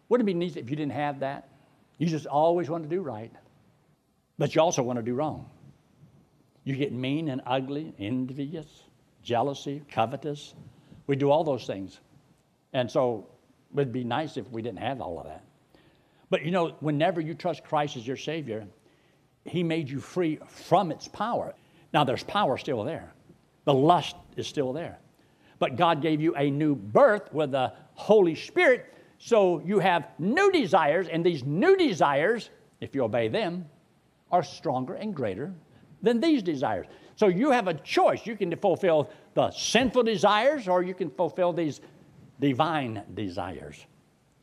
Wouldn't 0.09 0.27
it 0.27 0.33
be 0.33 0.37
neat 0.37 0.57
if 0.57 0.69
you 0.69 0.75
didn't 0.75 0.93
have 0.93 1.19
that? 1.21 1.49
You 1.97 2.07
just 2.07 2.25
always 2.25 2.69
want 2.69 2.83
to 2.83 2.89
do 2.89 3.01
right, 3.01 3.31
but 4.37 4.55
you 4.55 4.61
also 4.61 4.81
want 4.81 4.97
to 4.97 5.03
do 5.03 5.13
wrong. 5.13 5.49
You 6.63 6.75
get 6.75 6.91
mean 6.91 7.29
and 7.29 7.41
ugly, 7.45 7.93
envious, 7.99 8.67
jealousy, 9.23 9.83
covetous. 9.91 10.53
We 11.11 11.17
do 11.17 11.29
all 11.29 11.43
those 11.43 11.67
things. 11.67 11.99
And 12.71 12.89
so 12.89 13.27
it'd 13.73 13.91
be 13.91 14.05
nice 14.05 14.37
if 14.37 14.49
we 14.49 14.61
didn't 14.61 14.79
have 14.79 15.01
all 15.01 15.19
of 15.19 15.25
that. 15.25 15.43
But 16.29 16.45
you 16.45 16.51
know, 16.51 16.77
whenever 16.79 17.19
you 17.19 17.33
trust 17.33 17.65
Christ 17.65 17.97
as 17.97 18.07
your 18.07 18.15
Savior, 18.15 18.65
He 19.43 19.61
made 19.61 19.89
you 19.89 19.99
free 19.99 20.39
from 20.47 20.89
its 20.89 21.09
power. 21.09 21.53
Now, 21.93 22.05
there's 22.05 22.23
power 22.23 22.57
still 22.57 22.85
there, 22.85 23.11
the 23.65 23.73
lust 23.73 24.15
is 24.37 24.47
still 24.47 24.71
there. 24.71 24.99
But 25.59 25.75
God 25.75 26.01
gave 26.01 26.21
you 26.21 26.33
a 26.37 26.49
new 26.49 26.75
birth 26.75 27.33
with 27.33 27.51
the 27.51 27.73
Holy 27.95 28.33
Spirit, 28.33 28.85
so 29.17 29.59
you 29.65 29.79
have 29.79 30.07
new 30.17 30.49
desires, 30.49 31.09
and 31.09 31.25
these 31.25 31.43
new 31.43 31.75
desires, 31.75 32.51
if 32.79 32.95
you 32.95 33.03
obey 33.03 33.27
them, 33.27 33.65
are 34.31 34.43
stronger 34.43 34.93
and 34.93 35.13
greater 35.13 35.53
than 36.01 36.21
these 36.21 36.41
desires. 36.41 36.87
So 37.15 37.27
you 37.27 37.51
have 37.51 37.67
a 37.67 37.73
choice. 37.73 38.25
You 38.25 38.35
can 38.35 38.55
fulfill 38.55 39.09
the 39.33 39.51
sinful 39.51 40.03
desires, 40.03 40.67
or 40.67 40.83
you 40.83 40.93
can 40.93 41.09
fulfill 41.09 41.53
these 41.53 41.81
divine 42.39 43.03
desires. 43.13 43.85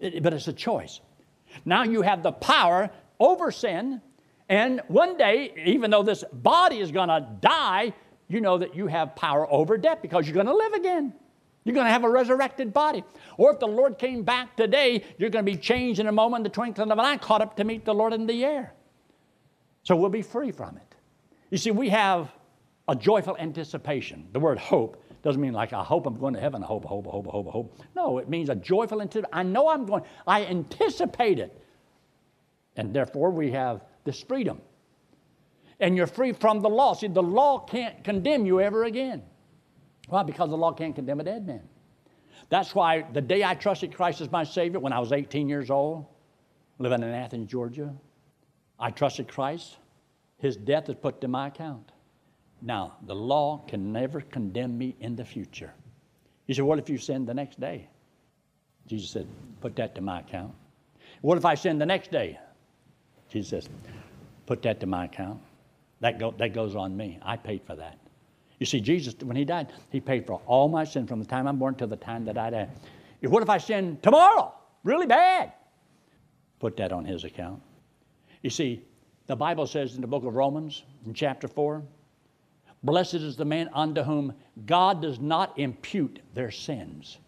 It, 0.00 0.22
but 0.22 0.32
it's 0.32 0.48
a 0.48 0.52
choice. 0.52 1.00
Now 1.64 1.82
you 1.82 2.02
have 2.02 2.22
the 2.22 2.32
power 2.32 2.90
over 3.18 3.50
sin, 3.50 4.00
and 4.48 4.80
one 4.88 5.16
day, 5.16 5.52
even 5.66 5.90
though 5.90 6.02
this 6.02 6.24
body 6.32 6.78
is 6.78 6.90
going 6.90 7.08
to 7.08 7.26
die, 7.40 7.92
you 8.28 8.40
know 8.40 8.58
that 8.58 8.74
you 8.74 8.86
have 8.86 9.16
power 9.16 9.50
over 9.50 9.76
death 9.76 9.98
because 10.00 10.26
you're 10.26 10.34
going 10.34 10.46
to 10.46 10.54
live 10.54 10.72
again. 10.74 11.12
You're 11.64 11.74
going 11.74 11.86
to 11.86 11.92
have 11.92 12.04
a 12.04 12.08
resurrected 12.08 12.72
body. 12.72 13.04
Or 13.36 13.52
if 13.52 13.58
the 13.58 13.66
Lord 13.66 13.98
came 13.98 14.22
back 14.22 14.56
today, 14.56 15.04
you're 15.18 15.28
going 15.28 15.44
to 15.44 15.50
be 15.50 15.58
changed 15.58 16.00
in 16.00 16.06
a 16.06 16.12
moment, 16.12 16.44
the 16.44 16.50
twinkling 16.50 16.90
of 16.90 16.98
an 16.98 17.04
eye, 17.04 17.18
caught 17.18 17.42
up 17.42 17.56
to 17.56 17.64
meet 17.64 17.84
the 17.84 17.92
Lord 17.92 18.14
in 18.14 18.26
the 18.26 18.44
air. 18.44 18.72
So 19.82 19.96
we'll 19.96 20.08
be 20.08 20.22
free 20.22 20.50
from 20.50 20.76
it. 20.76 20.94
You 21.50 21.58
see, 21.58 21.70
we 21.70 21.88
have 21.90 22.30
a 22.88 22.96
joyful 22.96 23.36
anticipation. 23.36 24.26
The 24.32 24.40
word 24.40 24.58
hope 24.58 25.04
doesn't 25.22 25.40
mean 25.40 25.52
like 25.52 25.72
I 25.72 25.84
hope 25.84 26.06
I'm 26.06 26.18
going 26.18 26.34
to 26.34 26.40
heaven. 26.40 26.62
I 26.62 26.66
hope, 26.66 26.86
I 26.86 26.88
hope, 26.88 27.06
I 27.06 27.10
hope, 27.10 27.26
hope, 27.26 27.46
hope. 27.48 27.80
No, 27.94 28.18
it 28.18 28.28
means 28.28 28.48
a 28.48 28.54
joyful 28.54 29.02
anticipation. 29.02 29.30
I 29.32 29.42
know 29.42 29.68
I'm 29.68 29.84
going. 29.84 30.02
I 30.26 30.46
anticipate 30.46 31.38
it. 31.38 31.60
And 32.76 32.94
therefore, 32.94 33.30
we 33.30 33.50
have 33.50 33.82
this 34.04 34.22
freedom. 34.22 34.60
And 35.80 35.96
you're 35.96 36.06
free 36.06 36.32
from 36.32 36.60
the 36.60 36.68
law. 36.68 36.94
See, 36.94 37.08
the 37.08 37.22
law 37.22 37.58
can't 37.58 38.02
condemn 38.02 38.46
you 38.46 38.60
ever 38.60 38.84
again. 38.84 39.22
Why? 40.08 40.22
Because 40.22 40.48
the 40.48 40.56
law 40.56 40.72
can't 40.72 40.94
condemn 40.94 41.20
a 41.20 41.24
dead 41.24 41.46
man. 41.46 41.68
That's 42.48 42.74
why 42.74 43.04
the 43.12 43.20
day 43.20 43.44
I 43.44 43.54
trusted 43.54 43.94
Christ 43.94 44.20
as 44.20 44.30
my 44.30 44.44
Savior, 44.44 44.80
when 44.80 44.92
I 44.92 45.00
was 45.00 45.12
18 45.12 45.48
years 45.48 45.70
old, 45.70 46.06
living 46.78 47.02
in 47.02 47.10
Athens, 47.10 47.50
Georgia, 47.50 47.94
I 48.78 48.90
trusted 48.90 49.28
Christ. 49.28 49.76
His 50.38 50.56
death 50.56 50.88
is 50.88 50.94
put 50.94 51.20
to 51.20 51.28
my 51.28 51.48
account. 51.48 51.92
Now, 52.60 52.96
the 53.06 53.14
law 53.14 53.62
can 53.68 53.92
never 53.92 54.20
condemn 54.20 54.76
me 54.76 54.96
in 55.00 55.14
the 55.14 55.24
future. 55.24 55.72
You 56.46 56.54
say, 56.54 56.62
What 56.62 56.78
if 56.78 56.88
you 56.88 56.98
sin 56.98 57.24
the 57.24 57.34
next 57.34 57.60
day? 57.60 57.88
Jesus 58.86 59.10
said, 59.10 59.26
Put 59.60 59.76
that 59.76 59.94
to 59.94 60.00
my 60.00 60.20
account. 60.20 60.54
What 61.20 61.38
if 61.38 61.44
I 61.44 61.54
sin 61.54 61.78
the 61.78 61.86
next 61.86 62.10
day? 62.10 62.38
Jesus 63.28 63.50
says, 63.50 63.68
Put 64.46 64.62
that 64.62 64.80
to 64.80 64.86
my 64.86 65.04
account. 65.04 65.40
That, 66.00 66.18
go, 66.18 66.32
that 66.38 66.54
goes 66.54 66.74
on 66.74 66.96
me. 66.96 67.18
I 67.22 67.36
paid 67.36 67.62
for 67.66 67.76
that. 67.76 67.98
You 68.58 68.66
see, 68.66 68.80
Jesus, 68.80 69.14
when 69.22 69.36
He 69.36 69.44
died, 69.44 69.72
He 69.90 70.00
paid 70.00 70.26
for 70.26 70.40
all 70.46 70.68
my 70.68 70.84
sin 70.84 71.06
from 71.06 71.20
the 71.20 71.26
time 71.26 71.46
I'm 71.46 71.58
born 71.58 71.74
till 71.74 71.88
the 71.88 71.96
time 71.96 72.24
that 72.24 72.38
I 72.38 72.50
die. 72.50 72.68
What 73.22 73.42
if 73.42 73.50
I 73.50 73.58
sin 73.58 73.98
tomorrow? 74.02 74.54
Really 74.84 75.06
bad. 75.06 75.52
Put 76.58 76.76
that 76.78 76.92
on 76.92 77.04
His 77.04 77.24
account. 77.24 77.62
You 78.42 78.50
see, 78.50 78.82
the 79.26 79.36
Bible 79.36 79.66
says 79.66 79.94
in 79.94 80.00
the 80.00 80.06
book 80.06 80.24
of 80.24 80.34
Romans, 80.34 80.84
in 81.04 81.12
chapter 81.12 81.46
4, 81.46 81.82
Blessed 82.82 83.14
is 83.14 83.36
the 83.36 83.44
man 83.44 83.68
unto 83.72 84.02
whom 84.02 84.34
God 84.66 85.02
does 85.02 85.18
not 85.18 85.58
impute 85.58 86.20
their 86.34 86.50
sins. 86.50 87.18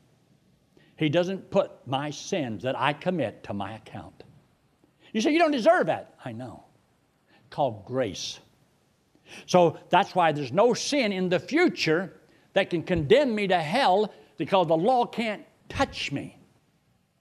He 0.96 1.08
doesn't 1.08 1.50
put 1.50 1.72
my 1.86 2.10
sins 2.10 2.62
that 2.62 2.78
I 2.78 2.92
commit 2.92 3.42
to 3.44 3.54
my 3.54 3.74
account. 3.74 4.22
You 5.12 5.20
say, 5.20 5.32
You 5.32 5.38
don't 5.38 5.50
deserve 5.50 5.86
that. 5.86 6.14
I 6.24 6.32
know. 6.32 6.64
Called 7.48 7.84
grace. 7.84 8.38
So 9.46 9.78
that's 9.90 10.14
why 10.14 10.32
there's 10.32 10.52
no 10.52 10.74
sin 10.74 11.12
in 11.12 11.28
the 11.28 11.38
future 11.38 12.20
that 12.52 12.70
can 12.70 12.82
condemn 12.82 13.34
me 13.34 13.46
to 13.48 13.58
hell 13.58 14.12
because 14.36 14.66
the 14.66 14.76
law 14.76 15.06
can't 15.06 15.44
touch 15.68 16.12
me. 16.12 16.36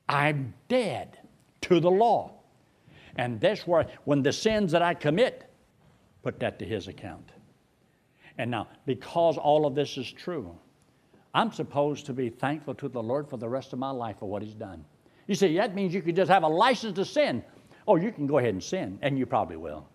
I'm 0.07 0.53
dead 0.67 1.19
to 1.61 1.79
the 1.79 1.91
law. 1.91 2.31
And 3.15 3.39
that's 3.39 3.67
why, 3.67 3.85
when 4.05 4.23
the 4.23 4.33
sins 4.33 4.71
that 4.71 4.81
I 4.81 4.93
commit, 4.93 5.49
put 6.23 6.39
that 6.39 6.57
to 6.59 6.65
his 6.65 6.87
account. 6.87 7.31
And 8.39 8.49
now, 8.49 8.69
because 8.85 9.37
all 9.37 9.67
of 9.67 9.75
this 9.75 9.97
is 9.97 10.09
true, 10.09 10.57
I'm 11.33 11.51
supposed 11.51 12.05
to 12.05 12.13
be 12.13 12.29
thankful 12.29 12.73
to 12.75 12.87
the 12.87 13.03
Lord 13.03 13.29
for 13.29 13.35
the 13.35 13.49
rest 13.49 13.73
of 13.73 13.79
my 13.79 13.91
life 13.91 14.17
for 14.19 14.29
what 14.29 14.41
He's 14.41 14.55
done. 14.55 14.83
You 15.27 15.35
say, 15.35 15.55
that 15.57 15.75
means 15.75 15.93
you 15.93 16.01
could 16.01 16.15
just 16.15 16.31
have 16.31 16.43
a 16.43 16.47
license 16.47 16.95
to 16.95 17.05
sin. 17.05 17.43
Oh, 17.85 17.97
you 17.97 18.13
can 18.13 18.27
go 18.27 18.37
ahead 18.37 18.53
and 18.53 18.63
sin, 18.63 18.97
and 19.01 19.19
you 19.19 19.25
probably 19.25 19.57
will. 19.57 19.85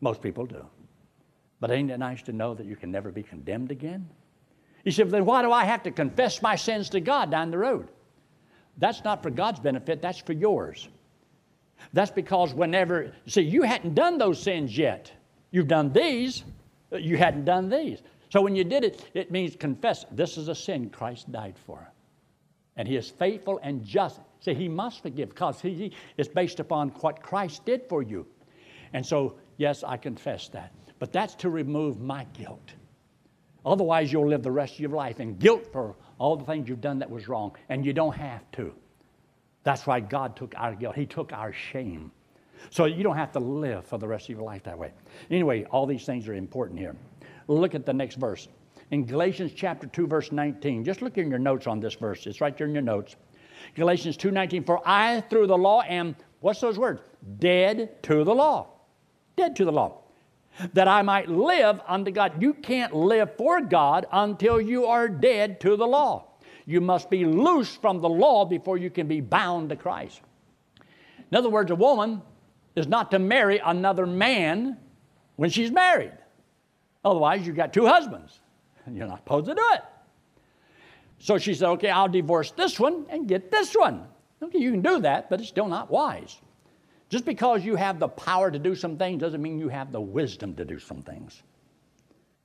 Most 0.00 0.22
people 0.22 0.46
do. 0.46 0.64
But 1.60 1.70
ain't 1.70 1.90
it 1.90 1.98
nice 1.98 2.22
to 2.22 2.32
know 2.32 2.54
that 2.54 2.64
you 2.64 2.74
can 2.74 2.90
never 2.90 3.12
be 3.12 3.22
condemned 3.22 3.70
again? 3.70 4.08
You 4.84 4.90
say, 4.90 5.04
then 5.04 5.26
why 5.26 5.42
do 5.42 5.52
I 5.52 5.64
have 5.64 5.82
to 5.82 5.90
confess 5.90 6.40
my 6.40 6.56
sins 6.56 6.88
to 6.90 7.00
God 7.00 7.30
down 7.30 7.50
the 7.50 7.58
road? 7.58 7.88
That's 8.78 9.04
not 9.04 9.22
for 9.22 9.30
God's 9.30 9.60
benefit, 9.60 10.00
that's 10.00 10.18
for 10.18 10.32
yours. 10.32 10.88
That's 11.92 12.10
because 12.10 12.54
whenever, 12.54 13.12
see, 13.26 13.42
you 13.42 13.62
hadn't 13.62 13.94
done 13.94 14.16
those 14.16 14.42
sins 14.42 14.76
yet. 14.76 15.12
You've 15.50 15.68
done 15.68 15.92
these, 15.92 16.44
you 17.02 17.16
hadn't 17.16 17.44
done 17.44 17.68
these. 17.68 18.02
So 18.30 18.42
when 18.42 18.56
you 18.56 18.64
did 18.64 18.84
it, 18.84 19.04
it 19.14 19.30
means 19.30 19.56
confess 19.56 20.06
this 20.10 20.36
is 20.36 20.48
a 20.48 20.54
sin 20.54 20.90
Christ 20.90 21.30
died 21.30 21.56
for. 21.66 21.90
And 22.76 22.88
he 22.88 22.96
is 22.96 23.08
faithful 23.08 23.60
and 23.62 23.84
just. 23.84 24.20
See, 24.40 24.54
he 24.54 24.68
must 24.68 25.02
forgive 25.02 25.30
because 25.30 25.60
he, 25.60 25.92
is 26.16 26.28
based 26.28 26.60
upon 26.60 26.88
what 27.00 27.22
Christ 27.22 27.64
did 27.64 27.82
for 27.88 28.02
you. 28.02 28.26
And 28.92 29.04
so, 29.06 29.36
yes, 29.56 29.84
I 29.84 29.96
confess 29.96 30.48
that. 30.48 30.72
But 30.98 31.12
that's 31.12 31.34
to 31.36 31.50
remove 31.50 32.00
my 32.00 32.26
guilt. 32.32 32.72
Otherwise, 33.64 34.12
you'll 34.12 34.28
live 34.28 34.42
the 34.42 34.50
rest 34.50 34.74
of 34.74 34.80
your 34.80 34.90
life 34.90 35.20
in 35.20 35.36
guilt 35.36 35.66
for 35.72 35.96
all 36.18 36.36
the 36.36 36.44
things 36.44 36.68
you've 36.68 36.80
done 36.80 36.98
that 36.98 37.10
was 37.10 37.28
wrong. 37.28 37.56
And 37.68 37.86
you 37.86 37.92
don't 37.92 38.14
have 38.14 38.50
to. 38.52 38.74
That's 39.62 39.86
why 39.86 40.00
God 40.00 40.36
took 40.36 40.54
our 40.56 40.74
guilt, 40.74 40.94
He 40.94 41.06
took 41.06 41.32
our 41.32 41.52
shame. 41.52 42.12
So 42.70 42.86
you 42.86 43.02
don't 43.02 43.16
have 43.16 43.32
to 43.32 43.38
live 43.38 43.84
for 43.84 43.98
the 43.98 44.08
rest 44.08 44.28
of 44.28 44.36
your 44.36 44.44
life 44.44 44.62
that 44.64 44.78
way. 44.78 44.92
Anyway, 45.30 45.64
all 45.64 45.86
these 45.86 46.04
things 46.04 46.28
are 46.28 46.34
important 46.34 46.78
here. 46.78 46.96
Look 47.48 47.74
at 47.74 47.86
the 47.86 47.92
next 47.92 48.16
verse. 48.16 48.48
In 48.90 49.04
Galatians 49.04 49.52
chapter 49.54 49.86
2, 49.86 50.06
verse 50.06 50.32
19, 50.32 50.84
just 50.84 51.02
look 51.02 51.18
in 51.18 51.30
your 51.30 51.38
notes 51.38 51.66
on 51.66 51.80
this 51.80 51.94
verse. 51.94 52.26
It's 52.26 52.40
right 52.40 52.56
there 52.56 52.66
in 52.66 52.72
your 52.72 52.82
notes. 52.82 53.16
Galatians 53.74 54.16
2:19, 54.16 54.64
for 54.64 54.80
I 54.86 55.22
through 55.22 55.46
the 55.46 55.56
law 55.56 55.82
am, 55.82 56.16
what's 56.40 56.60
those 56.60 56.78
words? 56.78 57.00
Dead 57.38 58.02
to 58.02 58.24
the 58.24 58.34
law. 58.34 58.68
Dead 59.36 59.56
to 59.56 59.64
the 59.64 59.72
law. 59.72 60.02
That 60.74 60.86
I 60.86 61.02
might 61.02 61.28
live 61.28 61.80
unto 61.86 62.10
God. 62.10 62.40
You 62.40 62.54
can't 62.54 62.94
live 62.94 63.36
for 63.36 63.60
God 63.60 64.06
until 64.12 64.60
you 64.60 64.86
are 64.86 65.08
dead 65.08 65.60
to 65.60 65.76
the 65.76 65.86
law. 65.86 66.26
You 66.66 66.80
must 66.80 67.10
be 67.10 67.24
loose 67.24 67.74
from 67.76 68.00
the 68.00 68.08
law 68.08 68.44
before 68.44 68.78
you 68.78 68.90
can 68.90 69.08
be 69.08 69.20
bound 69.20 69.70
to 69.70 69.76
Christ. 69.76 70.20
In 71.30 71.36
other 71.36 71.50
words, 71.50 71.70
a 71.70 71.74
woman 71.74 72.22
is 72.76 72.86
not 72.86 73.10
to 73.12 73.18
marry 73.18 73.58
another 73.58 74.06
man 74.06 74.76
when 75.36 75.50
she's 75.50 75.70
married. 75.70 76.12
Otherwise, 77.04 77.46
you've 77.46 77.56
got 77.56 77.72
two 77.72 77.86
husbands, 77.86 78.40
and 78.86 78.96
you're 78.96 79.06
not 79.06 79.18
supposed 79.18 79.46
to 79.46 79.54
do 79.54 79.66
it. 79.74 79.82
So 81.18 81.38
she 81.38 81.54
said, 81.54 81.68
Okay, 81.70 81.90
I'll 81.90 82.08
divorce 82.08 82.50
this 82.50 82.78
one 82.78 83.06
and 83.08 83.28
get 83.28 83.50
this 83.50 83.74
one. 83.74 84.06
Okay, 84.42 84.58
you 84.58 84.70
can 84.70 84.82
do 84.82 85.00
that, 85.00 85.30
but 85.30 85.40
it's 85.40 85.48
still 85.48 85.68
not 85.68 85.90
wise. 85.90 86.36
Just 87.08 87.24
because 87.24 87.64
you 87.64 87.76
have 87.76 87.98
the 87.98 88.08
power 88.08 88.50
to 88.50 88.58
do 88.58 88.74
some 88.74 88.98
things 88.98 89.20
doesn't 89.20 89.40
mean 89.40 89.58
you 89.58 89.68
have 89.68 89.92
the 89.92 90.00
wisdom 90.00 90.54
to 90.56 90.64
do 90.64 90.78
some 90.78 91.02
things. 91.02 91.42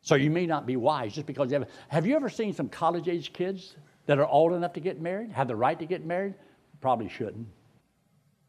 So 0.02 0.16
you 0.16 0.30
may 0.30 0.46
not 0.46 0.66
be 0.66 0.76
wise 0.76 1.14
just 1.14 1.28
because 1.28 1.52
you 1.52 1.60
have. 1.60 1.70
Have 1.88 2.06
you 2.06 2.16
ever 2.16 2.30
seen 2.30 2.54
some 2.54 2.70
college 2.70 3.08
age 3.08 3.34
kids 3.34 3.76
that 4.06 4.20
are 4.20 4.28
old 4.28 4.54
enough 4.54 4.74
to 4.74 4.80
get 4.80 5.02
married, 5.02 5.32
have 5.32 5.48
the 5.48 5.56
right 5.56 5.78
to 5.78 5.86
get 5.86 6.06
married? 6.06 6.36
Probably 6.82 7.10
shouldn't. 7.10 7.48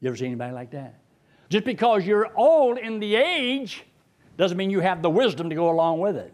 You 0.01 0.09
ever 0.09 0.17
seen 0.17 0.29
anybody 0.29 0.53
like 0.53 0.71
that? 0.71 1.00
Just 1.51 1.65
because 1.65 2.07
you're 2.07 2.31
old 2.37 2.79
in 2.79 3.01
the 3.01 3.17
age 3.17 3.83
doesn't 4.37 4.57
mean 4.57 4.71
you 4.71 4.81
have 4.81 5.03
the 5.03 5.11
wisdom 5.11 5.51
to 5.51 5.55
go 5.57 5.69
along 5.69 5.99
with 5.99 6.17
it. 6.17 6.33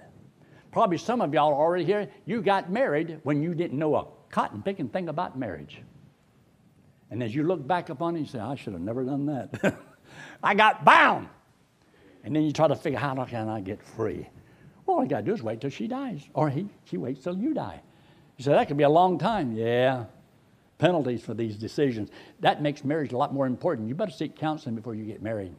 Probably 0.71 0.99
some 0.99 1.23
of 1.23 1.33
y'all 1.33 1.53
are 1.53 1.55
already 1.55 1.85
here, 1.85 2.09
you 2.27 2.43
got 2.43 2.71
married 2.71 3.19
when 3.23 3.43
you 3.43 3.55
didn't 3.55 3.79
know 3.79 3.97
a 3.97 4.07
cotton 4.29 4.63
picking 4.63 4.89
thing 4.89 5.09
about 5.09 5.39
marriage. 5.39 5.81
And 7.11 7.23
as 7.23 7.35
you 7.35 7.45
look 7.45 7.67
back 7.67 7.89
upon 7.89 8.15
it, 8.17 8.21
you 8.21 8.27
say, 8.27 8.41
I 8.41 8.57
should 8.57 8.75
have 8.75 8.83
never 8.83 9.05
done 9.05 9.25
that. 9.27 9.79
I 10.43 10.55
got 10.55 10.85
bound. 10.85 11.29
And 12.23 12.37
then 12.37 12.43
you 12.43 12.53
try 12.53 12.69
to 12.69 12.77
figure 12.77 12.99
how 12.99 13.25
can 13.25 13.49
I 13.49 13.61
get 13.61 13.83
free? 13.83 14.29
Well, 14.85 14.99
all 14.99 15.03
you 15.03 15.09
got 15.09 15.21
to 15.21 15.23
do 15.25 15.33
is 15.33 15.43
wait 15.43 15.61
till 15.61 15.71
she 15.71 15.89
dies, 15.89 16.29
or 16.35 16.51
he, 16.51 16.69
she 16.85 16.99
waits 16.99 17.25
till 17.25 17.37
you 17.37 17.55
die. 17.55 17.81
You 18.37 18.45
say, 18.45 18.53
that 18.53 18.69
could 18.69 18.77
be 18.77 18.85
a 18.85 18.89
long 18.89 19.19
time. 19.19 19.53
Yeah, 19.53 20.05
penalties 20.79 21.23
for 21.23 21.35
these 21.35 21.57
decisions. 21.57 22.11
That 22.41 22.63
makes 22.63 22.85
marriage 22.85 23.13
a 23.13 23.17
lot 23.17 23.33
more 23.33 23.47
important. 23.47 23.89
You 23.89 23.95
better 23.95 24.11
seek 24.11 24.37
counseling 24.37 24.75
before 24.75 24.95
you 24.95 25.05
get 25.05 25.23
married. 25.23 25.55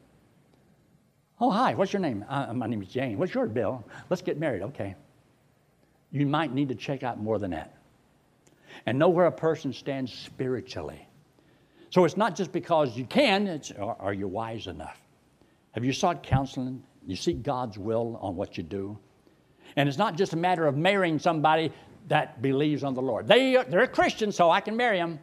Oh, 1.39 1.51
hi, 1.51 1.73
what's 1.75 1.93
your 1.93 2.01
name? 2.01 2.25
Uh, 2.27 2.53
my 2.53 2.67
name 2.67 2.81
is 2.81 2.87
Jane. 2.87 3.17
What's 3.17 3.33
yours, 3.33 3.49
Bill? 3.51 3.85
Let's 4.09 4.21
get 4.21 4.39
married. 4.39 4.63
Okay. 4.63 4.95
You 6.11 6.25
might 6.25 6.53
need 6.53 6.69
to 6.69 6.75
check 6.75 7.03
out 7.03 7.19
more 7.19 7.37
than 7.37 7.51
that 7.51 7.75
and 8.85 8.97
know 8.97 9.09
where 9.09 9.25
a 9.25 9.31
person 9.31 9.73
stands 9.73 10.13
spiritually. 10.13 11.07
So 11.89 12.05
it's 12.05 12.17
not 12.17 12.35
just 12.35 12.51
because 12.51 12.97
you 12.97 13.05
can, 13.05 13.47
it's 13.47 13.71
are, 13.71 13.95
are 13.99 14.13
you 14.13 14.27
wise 14.27 14.67
enough? 14.67 15.01
Have 15.71 15.85
you 15.85 15.93
sought 15.93 16.23
counseling? 16.23 16.83
You 17.05 17.15
seek 17.15 17.43
God's 17.43 17.77
will 17.77 18.17
on 18.21 18.35
what 18.35 18.57
you 18.57 18.63
do? 18.63 18.97
And 19.75 19.87
it's 19.87 19.97
not 19.97 20.17
just 20.17 20.33
a 20.33 20.37
matter 20.37 20.65
of 20.65 20.75
marrying 20.75 21.19
somebody 21.19 21.71
that 22.07 22.41
believes 22.41 22.83
on 22.83 22.93
the 22.93 23.01
Lord. 23.01 23.27
They, 23.27 23.63
they're 23.69 23.81
a 23.81 23.87
Christian, 23.87 24.31
so 24.31 24.49
I 24.49 24.61
can 24.61 24.75
marry 24.75 24.97
them. 24.97 25.19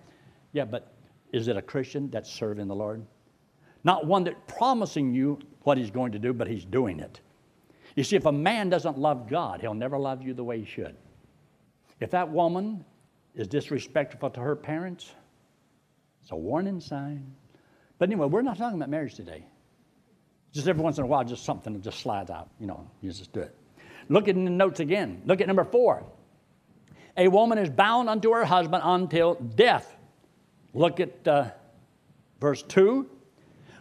Yeah, 0.52 0.64
but 0.64 0.94
is 1.32 1.48
it 1.48 1.56
a 1.56 1.62
Christian 1.62 2.10
that's 2.10 2.30
serving 2.30 2.68
the 2.68 2.74
Lord? 2.74 3.04
Not 3.82 4.06
one 4.06 4.24
that 4.24 4.46
promising 4.46 5.12
you 5.14 5.38
what 5.62 5.78
he's 5.78 5.90
going 5.90 6.12
to 6.12 6.18
do, 6.18 6.32
but 6.32 6.46
he's 6.46 6.64
doing 6.64 7.00
it. 7.00 7.20
You 7.96 8.04
see, 8.04 8.16
if 8.16 8.26
a 8.26 8.32
man 8.32 8.70
doesn't 8.70 8.98
love 8.98 9.28
God, 9.28 9.60
he'll 9.60 9.74
never 9.74 9.98
love 9.98 10.22
you 10.22 10.34
the 10.34 10.44
way 10.44 10.58
he 10.58 10.64
should. 10.64 10.96
If 12.00 12.10
that 12.10 12.28
woman 12.28 12.84
is 13.34 13.48
disrespectful 13.48 14.30
to 14.30 14.40
her 14.40 14.56
parents, 14.56 15.12
it's 16.22 16.32
a 16.32 16.36
warning 16.36 16.80
sign. 16.80 17.34
But 17.98 18.08
anyway, 18.08 18.26
we're 18.26 18.42
not 18.42 18.58
talking 18.58 18.78
about 18.78 18.90
marriage 18.90 19.14
today. 19.14 19.46
Just 20.52 20.68
every 20.68 20.82
once 20.82 20.98
in 20.98 21.04
a 21.04 21.06
while, 21.06 21.24
just 21.24 21.44
something 21.44 21.80
just 21.82 22.00
slides 22.00 22.30
out. 22.30 22.50
You 22.58 22.66
know, 22.66 22.88
you 23.00 23.10
just 23.10 23.32
do 23.32 23.40
it. 23.40 23.56
Look 24.08 24.28
at 24.28 24.34
the 24.34 24.40
notes 24.40 24.80
again. 24.80 25.22
Look 25.24 25.40
at 25.40 25.46
number 25.46 25.64
four. 25.64 26.04
A 27.16 27.28
woman 27.28 27.58
is 27.58 27.70
bound 27.70 28.08
unto 28.08 28.32
her 28.32 28.44
husband 28.44 28.82
until 28.84 29.34
death. 29.34 29.96
Look 30.72 30.98
at 31.00 31.26
uh, 31.28 31.50
verse 32.40 32.62
2. 32.62 33.08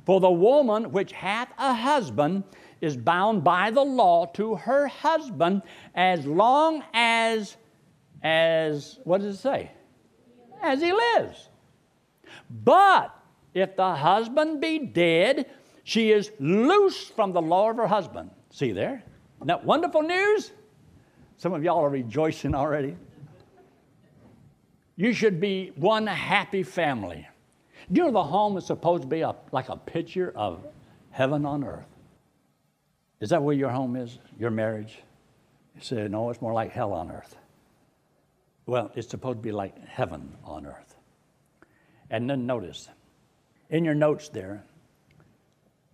For 0.06 0.19
the 0.19 0.32
woman 0.32 0.91
which 0.91 1.12
hath 1.13 1.50
a 1.58 1.74
husband 1.74 2.43
is 2.82 2.98
bound 2.98 3.43
by 3.43 3.72
the 3.72 3.84
law 3.84 4.26
to 4.26 4.56
her 4.56 4.88
husband 4.88 5.62
as 5.96 6.26
long 6.26 6.84
as, 6.93 7.56
as, 8.22 9.00
what 9.06 9.22
does 9.22 9.36
it 9.36 9.39
say? 9.39 9.72
As 10.62 10.82
he 10.82 10.91
lives. 10.91 11.50
But 12.63 13.17
if 13.54 13.76
the 13.76 13.96
husband 13.96 14.62
be 14.62 14.80
dead, 14.80 15.50
she 15.84 16.12
is 16.12 16.32
loose 16.39 17.08
from 17.08 17.32
the 17.32 17.41
law 17.41 17.72
of 17.72 17.78
her 17.78 17.88
husband. 17.88 18.32
See 18.52 18.72
there? 18.72 19.04
Isn't 19.38 19.48
that 19.48 19.65
wonderful 19.65 20.02
news? 20.02 20.52
Some 21.38 21.54
of 21.54 21.63
y'all 21.63 21.84
are 21.84 21.89
rejoicing 21.89 22.54
already. 22.54 22.96
You 24.95 25.13
should 25.13 25.39
be 25.39 25.71
one 25.75 26.08
happy 26.08 26.63
family. 26.63 27.27
You 27.89 28.06
know 28.06 28.12
the 28.12 28.23
home 28.23 28.58
is 28.58 28.65
supposed 28.65 29.03
to 29.03 29.08
be 29.08 29.21
a, 29.21 29.36
like 29.51 29.69
a 29.69 29.75
picture 29.75 30.32
of 30.36 30.65
heaven 31.12 31.45
on 31.45 31.63
earth? 31.63 31.88
Is 33.19 33.29
that 33.29 33.41
where 33.41 33.56
your 33.56 33.69
home 33.69 33.95
is, 33.95 34.19
your 34.38 34.51
marriage? 34.51 34.99
You 35.75 35.82
say, 35.82 36.08
no, 36.08 36.29
it's 36.29 36.41
more 36.41 36.53
like 36.53 36.71
hell 36.71 36.93
on 36.93 37.12
earth. 37.12 37.36
Well, 38.65 38.91
it's 38.95 39.10
supposed 39.10 39.39
to 39.39 39.41
be 39.41 39.51
like 39.51 39.77
heaven 39.88 40.36
on 40.43 40.65
earth. 40.65 40.95
And 42.10 42.29
then 42.29 42.45
notice, 42.45 42.89
in 43.69 43.84
your 43.84 43.95
notes 43.95 44.29
there, 44.29 44.63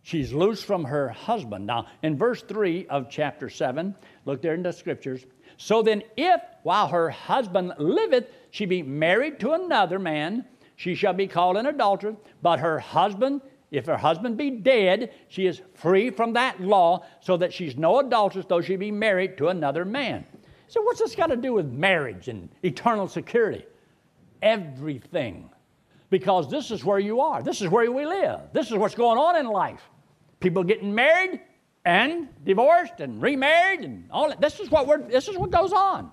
she's 0.03 0.33
loose 0.33 0.62
from 0.62 0.83
her 0.83 1.09
husband. 1.09 1.65
Now, 1.65 1.88
in 2.03 2.17
verse 2.17 2.41
3 2.41 2.88
of 2.88 3.09
chapter 3.09 3.49
7, 3.49 3.95
look 4.25 4.41
there 4.41 4.53
in 4.53 4.63
the 4.63 4.73
scriptures. 4.73 5.25
So 5.57 5.81
then, 5.81 6.03
if 6.17 6.41
while 6.63 6.88
her 6.88 7.09
husband 7.09 7.73
liveth, 7.77 8.27
she 8.51 8.65
be 8.65 8.81
married 8.81 9.39
to 9.39 9.53
another 9.53 9.99
man, 9.99 10.45
she 10.75 10.95
shall 10.95 11.13
be 11.13 11.27
called 11.27 11.57
an 11.57 11.65
adulteress, 11.65 12.15
but 12.41 12.59
her 12.59 12.79
husband, 12.79 13.41
if 13.71 13.85
her 13.85 13.97
husband 13.97 14.38
be 14.38 14.49
dead, 14.49 15.12
she 15.27 15.45
is 15.45 15.62
free 15.73 16.09
from 16.09 16.33
that 16.33 16.62
law, 16.62 17.05
so 17.19 17.38
that 17.38 17.53
she's 17.53 17.75
no 17.75 17.99
adulteress, 17.99 18.45
though 18.47 18.62
she 18.62 18.75
be 18.75 18.91
married 18.91 19.38
to 19.38 19.49
another 19.49 19.85
man. 19.85 20.25
So, 20.67 20.81
what's 20.81 20.99
this 20.99 21.15
got 21.15 21.27
to 21.27 21.35
do 21.35 21.53
with 21.53 21.65
marriage 21.65 22.27
and 22.27 22.47
eternal 22.63 23.07
security? 23.07 23.65
Everything. 24.41 25.49
Because 26.09 26.49
this 26.49 26.71
is 26.71 26.85
where 26.85 26.99
you 26.99 27.19
are. 27.21 27.43
This 27.43 27.62
is 27.62 27.67
where 27.67 27.91
we 27.91 28.05
live. 28.05 28.41
This 28.53 28.67
is 28.67 28.77
what's 28.77 28.95
going 28.95 29.17
on 29.17 29.35
in 29.35 29.47
life. 29.47 29.81
People 30.39 30.63
getting 30.63 30.93
married 30.93 31.41
and 31.85 32.29
divorced 32.43 32.99
and 32.99 33.21
remarried 33.21 33.81
and 33.81 34.07
all 34.12 34.29
that. 34.29 34.39
This 34.39 34.59
is 34.59 34.69
what, 34.69 34.88
we're, 34.88 35.01
this 35.01 35.27
is 35.27 35.38
what 35.38 35.51
goes 35.51 35.73
on. 35.73 36.12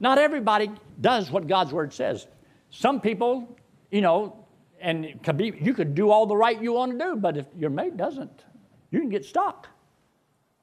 Not 0.00 0.18
everybody 0.18 0.70
does 1.00 1.30
what 1.30 1.46
God's 1.46 1.72
word 1.72 1.92
says. 1.92 2.26
Some 2.70 3.00
people, 3.00 3.56
you 3.90 4.00
know, 4.00 4.44
and 4.80 5.20
could 5.22 5.36
be, 5.36 5.52
you 5.60 5.74
could 5.74 5.94
do 5.94 6.10
all 6.10 6.26
the 6.26 6.36
right 6.36 6.60
you 6.60 6.72
want 6.72 6.92
to 6.92 6.98
do, 6.98 7.16
but 7.16 7.36
if 7.36 7.46
your 7.56 7.70
mate 7.70 7.96
doesn't, 7.96 8.44
you 8.90 9.00
can 9.00 9.08
get 9.08 9.24
stuck. 9.24 9.68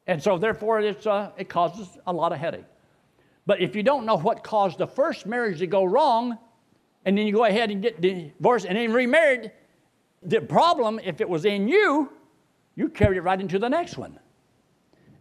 And 0.08 0.22
so, 0.22 0.38
therefore, 0.38 0.80
it's, 0.80 1.06
uh, 1.08 1.32
it 1.38 1.50
causes 1.50 1.98
a 2.08 2.14
lot 2.14 2.32
of 2.32 2.38
headache. 2.38 2.66
But 3.46 3.60
if 3.60 3.76
you 3.76 3.84
don't 3.84 4.06
know 4.06 4.18
what 4.18 4.44
caused 4.44 4.78
the 4.78 4.88
first 4.88 5.26
marriage 5.26 5.60
to 5.60 5.68
go 5.68 5.84
wrong, 5.84 6.38
and 7.06 7.18
then 7.18 7.28
you 7.28 7.34
go 7.34 7.46
ahead 7.46 7.72
and 7.72 7.82
get 7.82 8.02
divorced 8.02 8.66
and 8.66 8.78
then 8.78 8.92
remarried, 8.92 9.52
the 10.24 10.42
problem, 10.42 11.00
if 11.04 11.22
it 11.22 11.30
was 11.30 11.46
in 11.46 11.68
you, 11.68 12.12
you 12.76 12.90
carried 12.90 13.18
it 13.18 13.22
right 13.22 13.40
into 13.40 13.60
the 13.60 13.70
next 13.70 13.98
one. 13.98 14.20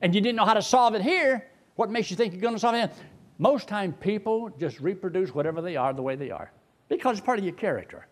And 0.00 0.14
you 0.14 0.20
didn't 0.20 0.36
know 0.36 0.44
how 0.44 0.54
to 0.54 0.62
solve 0.62 0.94
it 0.94 1.02
here. 1.02 1.50
What 1.76 1.90
makes 1.90 2.10
you 2.10 2.16
think 2.16 2.32
you're 2.32 2.42
going 2.42 2.54
to 2.54 2.60
solve 2.60 2.74
it? 2.74 2.90
Most 3.38 3.68
time 3.68 3.92
people 3.92 4.50
just 4.60 4.80
reproduce 4.80 5.34
whatever 5.34 5.60
they 5.60 5.76
are 5.76 5.92
the 5.92 6.02
way 6.02 6.16
they 6.16 6.30
are 6.30 6.52
because 6.88 7.18
it's 7.18 7.26
part 7.26 7.38
of 7.38 7.44
your 7.44 7.54
character. 7.54 8.06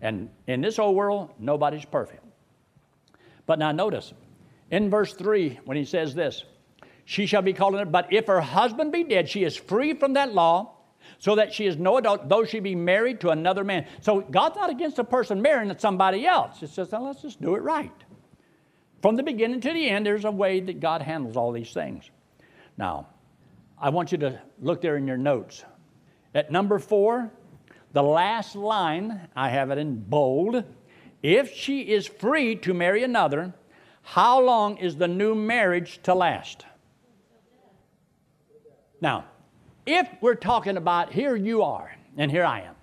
And 0.00 0.30
in 0.46 0.60
this 0.60 0.78
old 0.78 0.94
world, 0.94 1.30
nobody's 1.38 1.84
perfect. 1.84 2.24
But 3.46 3.58
now 3.58 3.72
notice, 3.72 4.12
in 4.70 4.90
verse 4.90 5.12
3, 5.14 5.58
when 5.64 5.76
he 5.76 5.84
says 5.84 6.14
this, 6.14 6.44
she 7.04 7.26
shall 7.26 7.42
be 7.42 7.52
called 7.52 7.90
but 7.90 8.12
if 8.12 8.26
her 8.26 8.40
husband 8.40 8.92
be 8.92 9.02
dead, 9.02 9.28
she 9.28 9.42
is 9.42 9.56
free 9.56 9.94
from 9.94 10.12
that 10.12 10.34
law, 10.34 10.74
so 11.18 11.34
that 11.36 11.52
she 11.52 11.66
is 11.66 11.76
no 11.76 11.96
adult, 11.96 12.28
though 12.28 12.44
she 12.44 12.60
be 12.60 12.74
married 12.74 13.20
to 13.20 13.30
another 13.30 13.64
man. 13.64 13.86
So 14.02 14.20
God's 14.20 14.56
not 14.56 14.70
against 14.70 14.98
a 14.98 15.04
person 15.04 15.40
marrying 15.40 15.74
somebody 15.78 16.26
else. 16.26 16.62
It's 16.62 16.76
just, 16.76 16.92
let's 16.92 17.22
just 17.22 17.40
do 17.40 17.54
it 17.56 17.62
right. 17.62 17.92
From 19.00 19.16
the 19.16 19.22
beginning 19.22 19.60
to 19.62 19.72
the 19.72 19.88
end, 19.88 20.04
there's 20.04 20.24
a 20.24 20.30
way 20.30 20.60
that 20.60 20.80
God 20.80 21.02
handles 21.02 21.36
all 21.36 21.52
these 21.52 21.72
things. 21.72 22.10
Now, 22.76 23.06
I 23.80 23.90
want 23.90 24.10
you 24.10 24.18
to 24.18 24.40
look 24.60 24.80
there 24.80 24.96
in 24.96 25.06
your 25.06 25.16
notes. 25.16 25.64
At 26.34 26.50
number 26.50 26.78
four, 26.78 27.30
the 27.92 28.02
last 28.02 28.56
line, 28.56 29.28
I 29.36 29.48
have 29.50 29.70
it 29.70 29.78
in 29.78 30.00
bold. 30.00 30.64
If 31.22 31.54
she 31.54 31.82
is 31.82 32.06
free 32.06 32.56
to 32.56 32.74
marry 32.74 33.02
another, 33.02 33.54
how 34.02 34.40
long 34.40 34.78
is 34.78 34.96
the 34.96 35.08
new 35.08 35.34
marriage 35.34 36.00
to 36.02 36.14
last? 36.14 36.64
Now, 39.00 39.26
if 39.86 40.08
we're 40.20 40.34
talking 40.34 40.76
about 40.76 41.12
here 41.12 41.36
you 41.36 41.62
are, 41.62 41.94
and 42.16 42.30
here 42.30 42.44
I 42.44 42.62
am. 42.62 42.74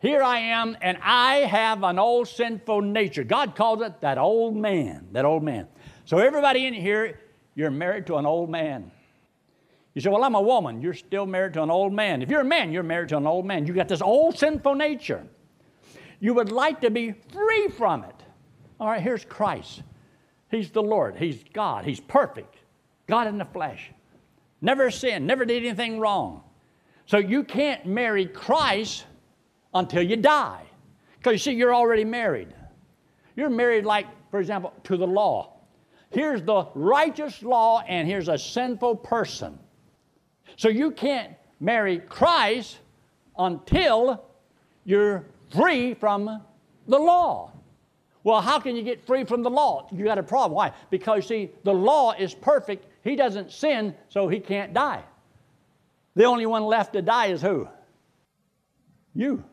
Here 0.00 0.22
I 0.22 0.38
am, 0.38 0.76
and 0.80 0.98
I 1.02 1.36
have 1.36 1.82
an 1.82 1.98
old 1.98 2.28
sinful 2.28 2.82
nature. 2.82 3.24
God 3.24 3.56
calls 3.56 3.82
it 3.82 4.00
that 4.02 4.18
old 4.18 4.54
man, 4.54 5.08
that 5.12 5.24
old 5.24 5.42
man. 5.42 5.66
So, 6.04 6.18
everybody 6.18 6.66
in 6.66 6.74
here, 6.74 7.18
you're 7.54 7.70
married 7.70 8.06
to 8.08 8.16
an 8.16 8.26
old 8.26 8.50
man. 8.50 8.90
You 9.94 10.00
say, 10.00 10.10
Well, 10.10 10.24
I'm 10.24 10.34
a 10.34 10.42
woman. 10.42 10.82
You're 10.82 10.94
still 10.94 11.26
married 11.26 11.54
to 11.54 11.62
an 11.62 11.70
old 11.70 11.92
man. 11.92 12.20
If 12.22 12.30
you're 12.30 12.40
a 12.40 12.44
man, 12.44 12.72
you're 12.72 12.82
married 12.82 13.10
to 13.10 13.16
an 13.16 13.26
old 13.26 13.46
man. 13.46 13.66
You 13.66 13.72
got 13.72 13.88
this 13.88 14.02
old 14.02 14.36
sinful 14.36 14.74
nature. 14.74 15.24
You 16.20 16.34
would 16.34 16.50
like 16.50 16.80
to 16.80 16.90
be 16.90 17.12
free 17.12 17.68
from 17.68 18.04
it. 18.04 18.14
All 18.80 18.88
right, 18.88 19.00
here's 19.00 19.24
Christ. 19.24 19.82
He's 20.50 20.70
the 20.70 20.82
Lord. 20.82 21.16
He's 21.16 21.44
God. 21.52 21.84
He's 21.84 22.00
perfect. 22.00 22.56
God 23.06 23.26
in 23.26 23.38
the 23.38 23.44
flesh. 23.44 23.90
Never 24.60 24.90
sinned, 24.90 25.26
never 25.26 25.44
did 25.44 25.64
anything 25.64 26.00
wrong. 26.00 26.42
So 27.06 27.18
you 27.18 27.44
can't 27.44 27.84
marry 27.86 28.26
Christ 28.26 29.04
until 29.74 30.02
you 30.02 30.16
die. 30.16 30.62
Because 31.18 31.32
you 31.32 31.38
see, 31.38 31.52
you're 31.52 31.74
already 31.74 32.04
married. 32.04 32.54
You're 33.36 33.50
married, 33.50 33.84
like, 33.84 34.06
for 34.30 34.40
example, 34.40 34.72
to 34.84 34.96
the 34.96 35.06
law. 35.06 35.60
Here's 36.10 36.42
the 36.42 36.66
righteous 36.74 37.42
law, 37.42 37.82
and 37.86 38.08
here's 38.08 38.28
a 38.28 38.38
sinful 38.38 38.96
person. 38.96 39.58
So 40.56 40.68
you 40.68 40.90
can't 40.90 41.34
marry 41.60 41.98
Christ 41.98 42.78
until 43.38 44.24
you're 44.84 45.24
free 45.50 45.94
from 45.94 46.42
the 46.86 46.98
law. 46.98 47.50
Well, 48.22 48.40
how 48.40 48.58
can 48.58 48.74
you 48.74 48.82
get 48.82 49.06
free 49.06 49.24
from 49.24 49.42
the 49.42 49.50
law? 49.50 49.86
You 49.92 50.04
got 50.04 50.18
a 50.18 50.22
problem. 50.22 50.52
Why? 50.52 50.72
Because, 50.90 51.26
see, 51.26 51.50
the 51.62 51.74
law 51.74 52.12
is 52.12 52.34
perfect. 52.34 52.86
He 53.02 53.16
doesn't 53.16 53.52
sin, 53.52 53.94
so 54.08 54.28
he 54.28 54.40
can't 54.40 54.72
die. 54.72 55.02
The 56.16 56.24
only 56.24 56.46
one 56.46 56.64
left 56.64 56.94
to 56.94 57.02
die 57.02 57.26
is 57.26 57.42
who? 57.42 57.68
You. 59.14 59.44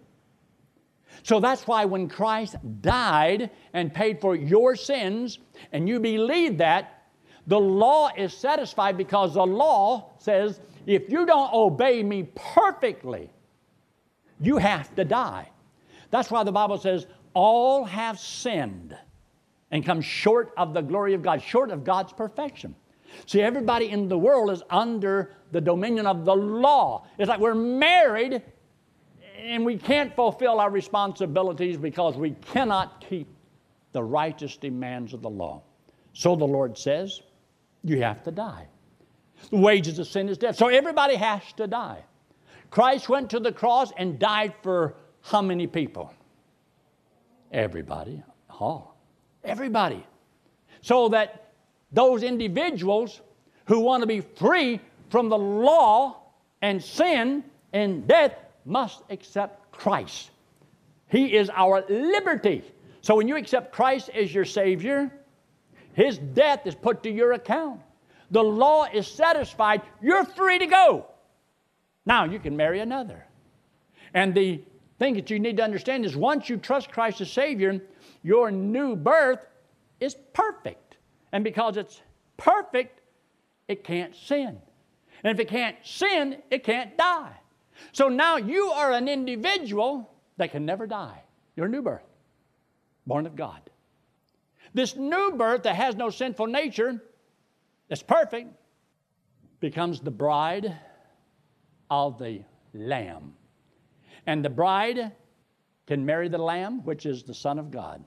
So 1.24 1.40
that's 1.40 1.68
why 1.68 1.86
when 1.86 2.08
Christ 2.08 2.56
died 2.82 3.50
and 3.74 3.94
paid 3.94 4.22
for 4.22 4.36
your 4.36 4.76
sins, 4.76 5.40
and 5.72 5.90
you 5.90 6.00
believe 6.00 6.58
that, 6.60 7.04
the 7.48 7.60
law 7.60 8.10
is 8.16 8.34
satisfied 8.34 8.98
because 8.98 9.34
the 9.34 9.46
law 9.46 10.12
says 10.20 10.62
if 10.86 11.10
you 11.10 11.26
don't 11.26 11.54
obey 11.54 12.04
me 12.04 12.30
perfectly, 12.36 13.30
you 14.40 14.58
have 14.58 14.94
to 14.96 15.06
die. 15.06 15.50
That's 16.10 16.30
why 16.32 16.44
the 16.44 16.52
Bible 16.52 16.78
says, 16.78 17.08
all 17.34 17.86
have 17.86 18.20
sinned 18.20 18.98
and 19.72 19.86
come 19.86 20.02
short 20.02 20.52
of 20.58 20.74
the 20.74 20.82
glory 20.82 21.14
of 21.14 21.22
God, 21.22 21.42
short 21.42 21.72
of 21.72 21.84
God's 21.84 22.12
perfection. 22.12 22.76
See, 23.26 23.42
everybody 23.42 23.90
in 23.90 24.08
the 24.08 24.18
world 24.18 24.52
is 24.52 24.64
under 24.70 25.34
the 25.52 25.62
dominion 25.62 26.06
of 26.06 26.26
the 26.26 26.36
law. 26.36 27.06
It's 27.18 27.30
like 27.30 27.40
we're 27.40 27.54
married 27.56 28.42
and 29.38 29.66
we 29.66 29.78
can't 29.78 30.16
fulfill 30.16 30.60
our 30.60 30.70
responsibilities 30.70 31.78
because 31.78 32.16
we 32.16 32.32
cannot 32.32 33.06
keep 33.08 33.28
the 33.92 34.04
righteous 34.04 34.58
demands 34.58 35.14
of 35.14 35.22
the 35.22 35.30
law. 35.30 35.62
So 36.14 36.36
the 36.36 36.46
Lord 36.46 36.78
says, 36.78 37.22
you 37.84 38.02
have 38.02 38.24
to 38.24 38.32
die. 38.32 38.68
The 39.50 39.58
wages 39.58 40.00
of 40.00 40.08
sin 40.08 40.30
is 40.30 40.38
death. 40.38 40.56
So 40.56 40.68
everybody 40.68 41.16
has 41.16 41.42
to 41.58 41.68
die. 41.68 42.04
Christ 42.70 43.10
went 43.10 43.30
to 43.32 43.40
the 43.40 43.52
cross 43.52 43.92
and 43.98 44.18
died 44.18 44.54
for 44.62 44.96
how 45.22 45.42
many 45.42 45.68
people? 45.68 46.14
Everybody. 47.52 48.24
Oh, 48.60 48.92
everybody. 49.44 50.06
So 50.82 51.10
that 51.10 51.52
those 51.92 52.24
individuals 52.24 53.22
who 53.66 53.80
want 53.80 54.02
to 54.02 54.08
be 54.08 54.22
free 54.22 54.80
from 55.10 55.30
the 55.30 55.38
law 55.38 56.18
and 56.62 56.82
sin 56.82 57.44
and 57.74 58.08
death 58.08 58.34
must 58.66 59.04
accept 59.10 59.72
Christ. 59.72 60.32
He 61.10 61.36
is 61.36 61.50
our 61.50 61.84
liberty. 61.90 62.64
So 63.02 63.16
when 63.16 63.28
you 63.28 63.36
accept 63.36 63.74
Christ 63.74 64.10
as 64.10 64.34
your 64.34 64.46
Savior, 64.46 65.12
His 65.94 66.18
death 66.18 66.66
is 66.66 66.76
put 66.76 67.04
to 67.04 67.12
your 67.12 67.34
account 67.34 67.82
the 68.32 68.44
law 68.44 68.86
is 68.92 69.08
satisfied, 69.08 69.82
you're 70.02 70.26
free 70.26 70.58
to 70.60 70.66
go. 70.66 71.06
Now 72.06 72.24
you 72.26 72.40
can 72.40 72.58
marry 72.58 72.80
another. 72.80 73.26
And 74.14 74.34
the 74.34 74.62
thing 75.00 75.14
that 75.16 75.30
you 75.30 75.40
need 75.40 75.58
to 75.58 75.64
understand 75.64 76.06
is 76.06 76.16
once 76.16 76.50
you 76.50 76.58
trust 76.58 76.92
Christ 76.92 77.22
as 77.22 77.32
Savior, 77.32 77.82
your 78.24 78.52
new 78.52 78.96
birth 78.96 79.46
is 80.00 80.16
perfect. 80.34 80.98
And 81.32 81.44
because 81.44 81.78
it's 81.78 82.02
perfect, 82.38 83.02
it 83.68 83.84
can't 83.84 84.16
sin. 84.16 84.60
And 85.24 85.32
if 85.32 85.40
it 85.40 85.50
can't 85.50 85.76
sin, 85.84 86.38
it 86.50 86.64
can't 86.64 86.98
die. 86.98 87.34
So 87.92 88.10
now 88.10 88.38
you 88.38 88.72
are 88.72 88.92
an 88.92 89.08
individual 89.08 90.10
that 90.38 90.52
can 90.52 90.66
never 90.66 90.88
die. 90.88 91.22
You're 91.56 91.68
a 91.68 91.70
new 91.70 91.82
birth, 91.82 92.08
born 93.06 93.26
of 93.26 93.36
God. 93.36 93.62
This 94.74 94.96
new 94.96 95.34
birth 95.34 95.64
that 95.64 95.76
has 95.76 95.96
no 95.96 96.10
sinful 96.10 96.48
nature, 96.48 97.04
that's 97.92 98.02
perfect, 98.02 98.56
becomes 99.60 100.00
the 100.00 100.12
bride 100.12 100.78
of 101.90 102.18
the 102.18 102.42
Lamb. 102.74 103.34
And 104.26 104.46
the 104.46 104.50
bride 104.50 105.12
can 105.88 106.06
marry 106.06 106.30
the 106.30 106.38
Lamb, 106.38 106.86
which 106.86 107.06
is 107.06 107.24
the 107.24 107.34
Son 107.34 107.60
of 107.60 107.70
God. 107.70 108.02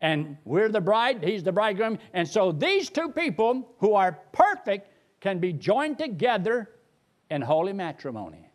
And 0.00 0.36
we're 0.44 0.68
the 0.68 0.80
bride, 0.80 1.24
he's 1.24 1.42
the 1.42 1.50
bridegroom. 1.50 1.98
And 2.12 2.28
so 2.28 2.52
these 2.52 2.88
two 2.88 3.08
people 3.08 3.74
who 3.78 3.94
are 3.94 4.20
perfect 4.30 4.92
can 5.18 5.40
be 5.40 5.52
joined 5.52 5.98
together 5.98 6.70
in 7.28 7.42
holy 7.42 7.72
matrimony. 7.72 8.48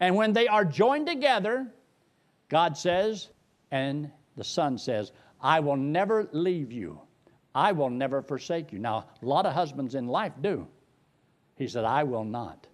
And 0.00 0.16
when 0.16 0.32
they 0.32 0.48
are 0.48 0.64
joined 0.64 1.06
together, 1.06 1.72
God 2.48 2.76
says, 2.76 3.28
and 3.70 4.10
the 4.36 4.42
Son 4.42 4.78
says, 4.78 5.12
I 5.40 5.60
will 5.60 5.76
never 5.76 6.28
leave 6.32 6.72
you. 6.72 7.02
I 7.54 7.72
will 7.72 7.90
never 7.90 8.22
forsake 8.22 8.72
you. 8.72 8.78
Now, 8.78 9.06
a 9.20 9.26
lot 9.26 9.46
of 9.46 9.52
husbands 9.52 9.94
in 9.94 10.06
life 10.06 10.32
do. 10.40 10.66
He 11.56 11.68
said, 11.68 11.84
I 11.84 12.02
will 12.04 12.24
not. 12.24 12.66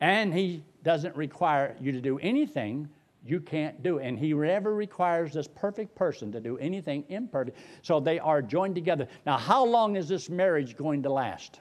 And 0.00 0.32
He 0.32 0.64
doesn't 0.82 1.16
require 1.16 1.74
you 1.80 1.92
to 1.92 2.00
do 2.00 2.18
anything 2.18 2.88
you 3.24 3.40
can't 3.40 3.82
do. 3.82 3.98
And 3.98 4.18
He 4.18 4.32
never 4.32 4.74
requires 4.74 5.32
this 5.32 5.48
perfect 5.48 5.94
person 5.94 6.30
to 6.32 6.40
do 6.40 6.58
anything 6.58 7.04
imperfect. 7.08 7.58
So 7.82 7.98
they 7.98 8.18
are 8.18 8.42
joined 8.42 8.74
together. 8.74 9.08
Now, 9.26 9.38
how 9.38 9.64
long 9.64 9.96
is 9.96 10.08
this 10.08 10.28
marriage 10.28 10.76
going 10.76 11.02
to 11.04 11.10
last? 11.10 11.60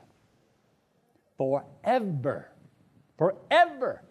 Forever. 1.37 2.49
Forever. 3.17 4.01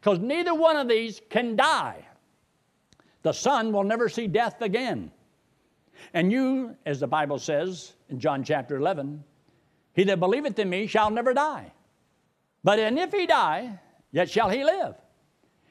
Because 0.00 0.18
neither 0.18 0.54
one 0.54 0.76
of 0.76 0.88
these 0.88 1.20
can 1.28 1.56
die. 1.56 2.06
The 3.22 3.32
Son 3.32 3.72
will 3.72 3.84
never 3.84 4.08
see 4.08 4.26
death 4.26 4.60
again. 4.60 5.10
And 6.12 6.30
you, 6.30 6.76
as 6.86 7.00
the 7.00 7.06
Bible 7.06 7.38
says 7.38 7.94
in 8.08 8.18
John 8.18 8.44
chapter 8.44 8.76
11, 8.76 9.22
he 9.94 10.04
that 10.04 10.20
believeth 10.20 10.58
in 10.58 10.68
me 10.68 10.86
shall 10.86 11.10
never 11.10 11.34
die. 11.34 11.72
But 12.62 12.78
and 12.78 12.98
if 12.98 13.12
he 13.12 13.26
die, 13.26 13.78
yet 14.12 14.30
shall 14.30 14.50
he 14.50 14.64
live. 14.64 14.94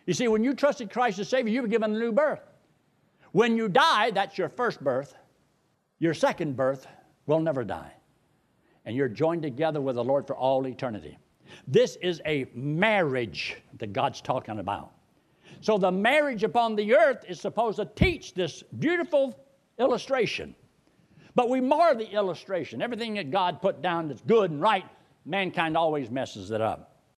You 0.05 0.13
see, 0.13 0.27
when 0.27 0.43
you 0.43 0.53
trusted 0.53 0.91
Christ 0.91 1.19
as 1.19 1.29
Savior, 1.29 1.51
you 1.51 1.61
were 1.61 1.67
given 1.67 1.95
a 1.95 1.99
new 1.99 2.11
birth. 2.11 2.41
When 3.31 3.57
you 3.57 3.67
die, 3.67 4.11
that's 4.11 4.37
your 4.37 4.49
first 4.49 4.83
birth. 4.83 5.15
Your 5.99 6.13
second 6.13 6.55
birth 6.55 6.87
will 7.25 7.39
never 7.39 7.63
die. 7.63 7.93
And 8.85 8.95
you're 8.95 9.09
joined 9.09 9.41
together 9.41 9.81
with 9.81 9.95
the 9.95 10.03
Lord 10.03 10.27
for 10.27 10.35
all 10.35 10.67
eternity. 10.67 11.17
This 11.67 11.95
is 11.97 12.21
a 12.25 12.45
marriage 12.53 13.57
that 13.77 13.93
God's 13.93 14.21
talking 14.21 14.59
about. 14.59 14.91
So 15.61 15.77
the 15.77 15.91
marriage 15.91 16.43
upon 16.43 16.75
the 16.75 16.95
earth 16.95 17.23
is 17.27 17.39
supposed 17.39 17.77
to 17.77 17.85
teach 17.85 18.33
this 18.33 18.63
beautiful 18.79 19.39
illustration. 19.79 20.55
But 21.35 21.49
we 21.49 21.61
mar 21.61 21.95
the 21.95 22.09
illustration. 22.11 22.81
Everything 22.81 23.15
that 23.15 23.31
God 23.31 23.61
put 23.61 23.81
down 23.81 24.07
that's 24.07 24.21
good 24.21 24.51
and 24.51 24.61
right, 24.61 24.85
mankind 25.25 25.75
always 25.75 26.11
messes 26.11 26.51
it 26.51 26.61
up. 26.61 26.92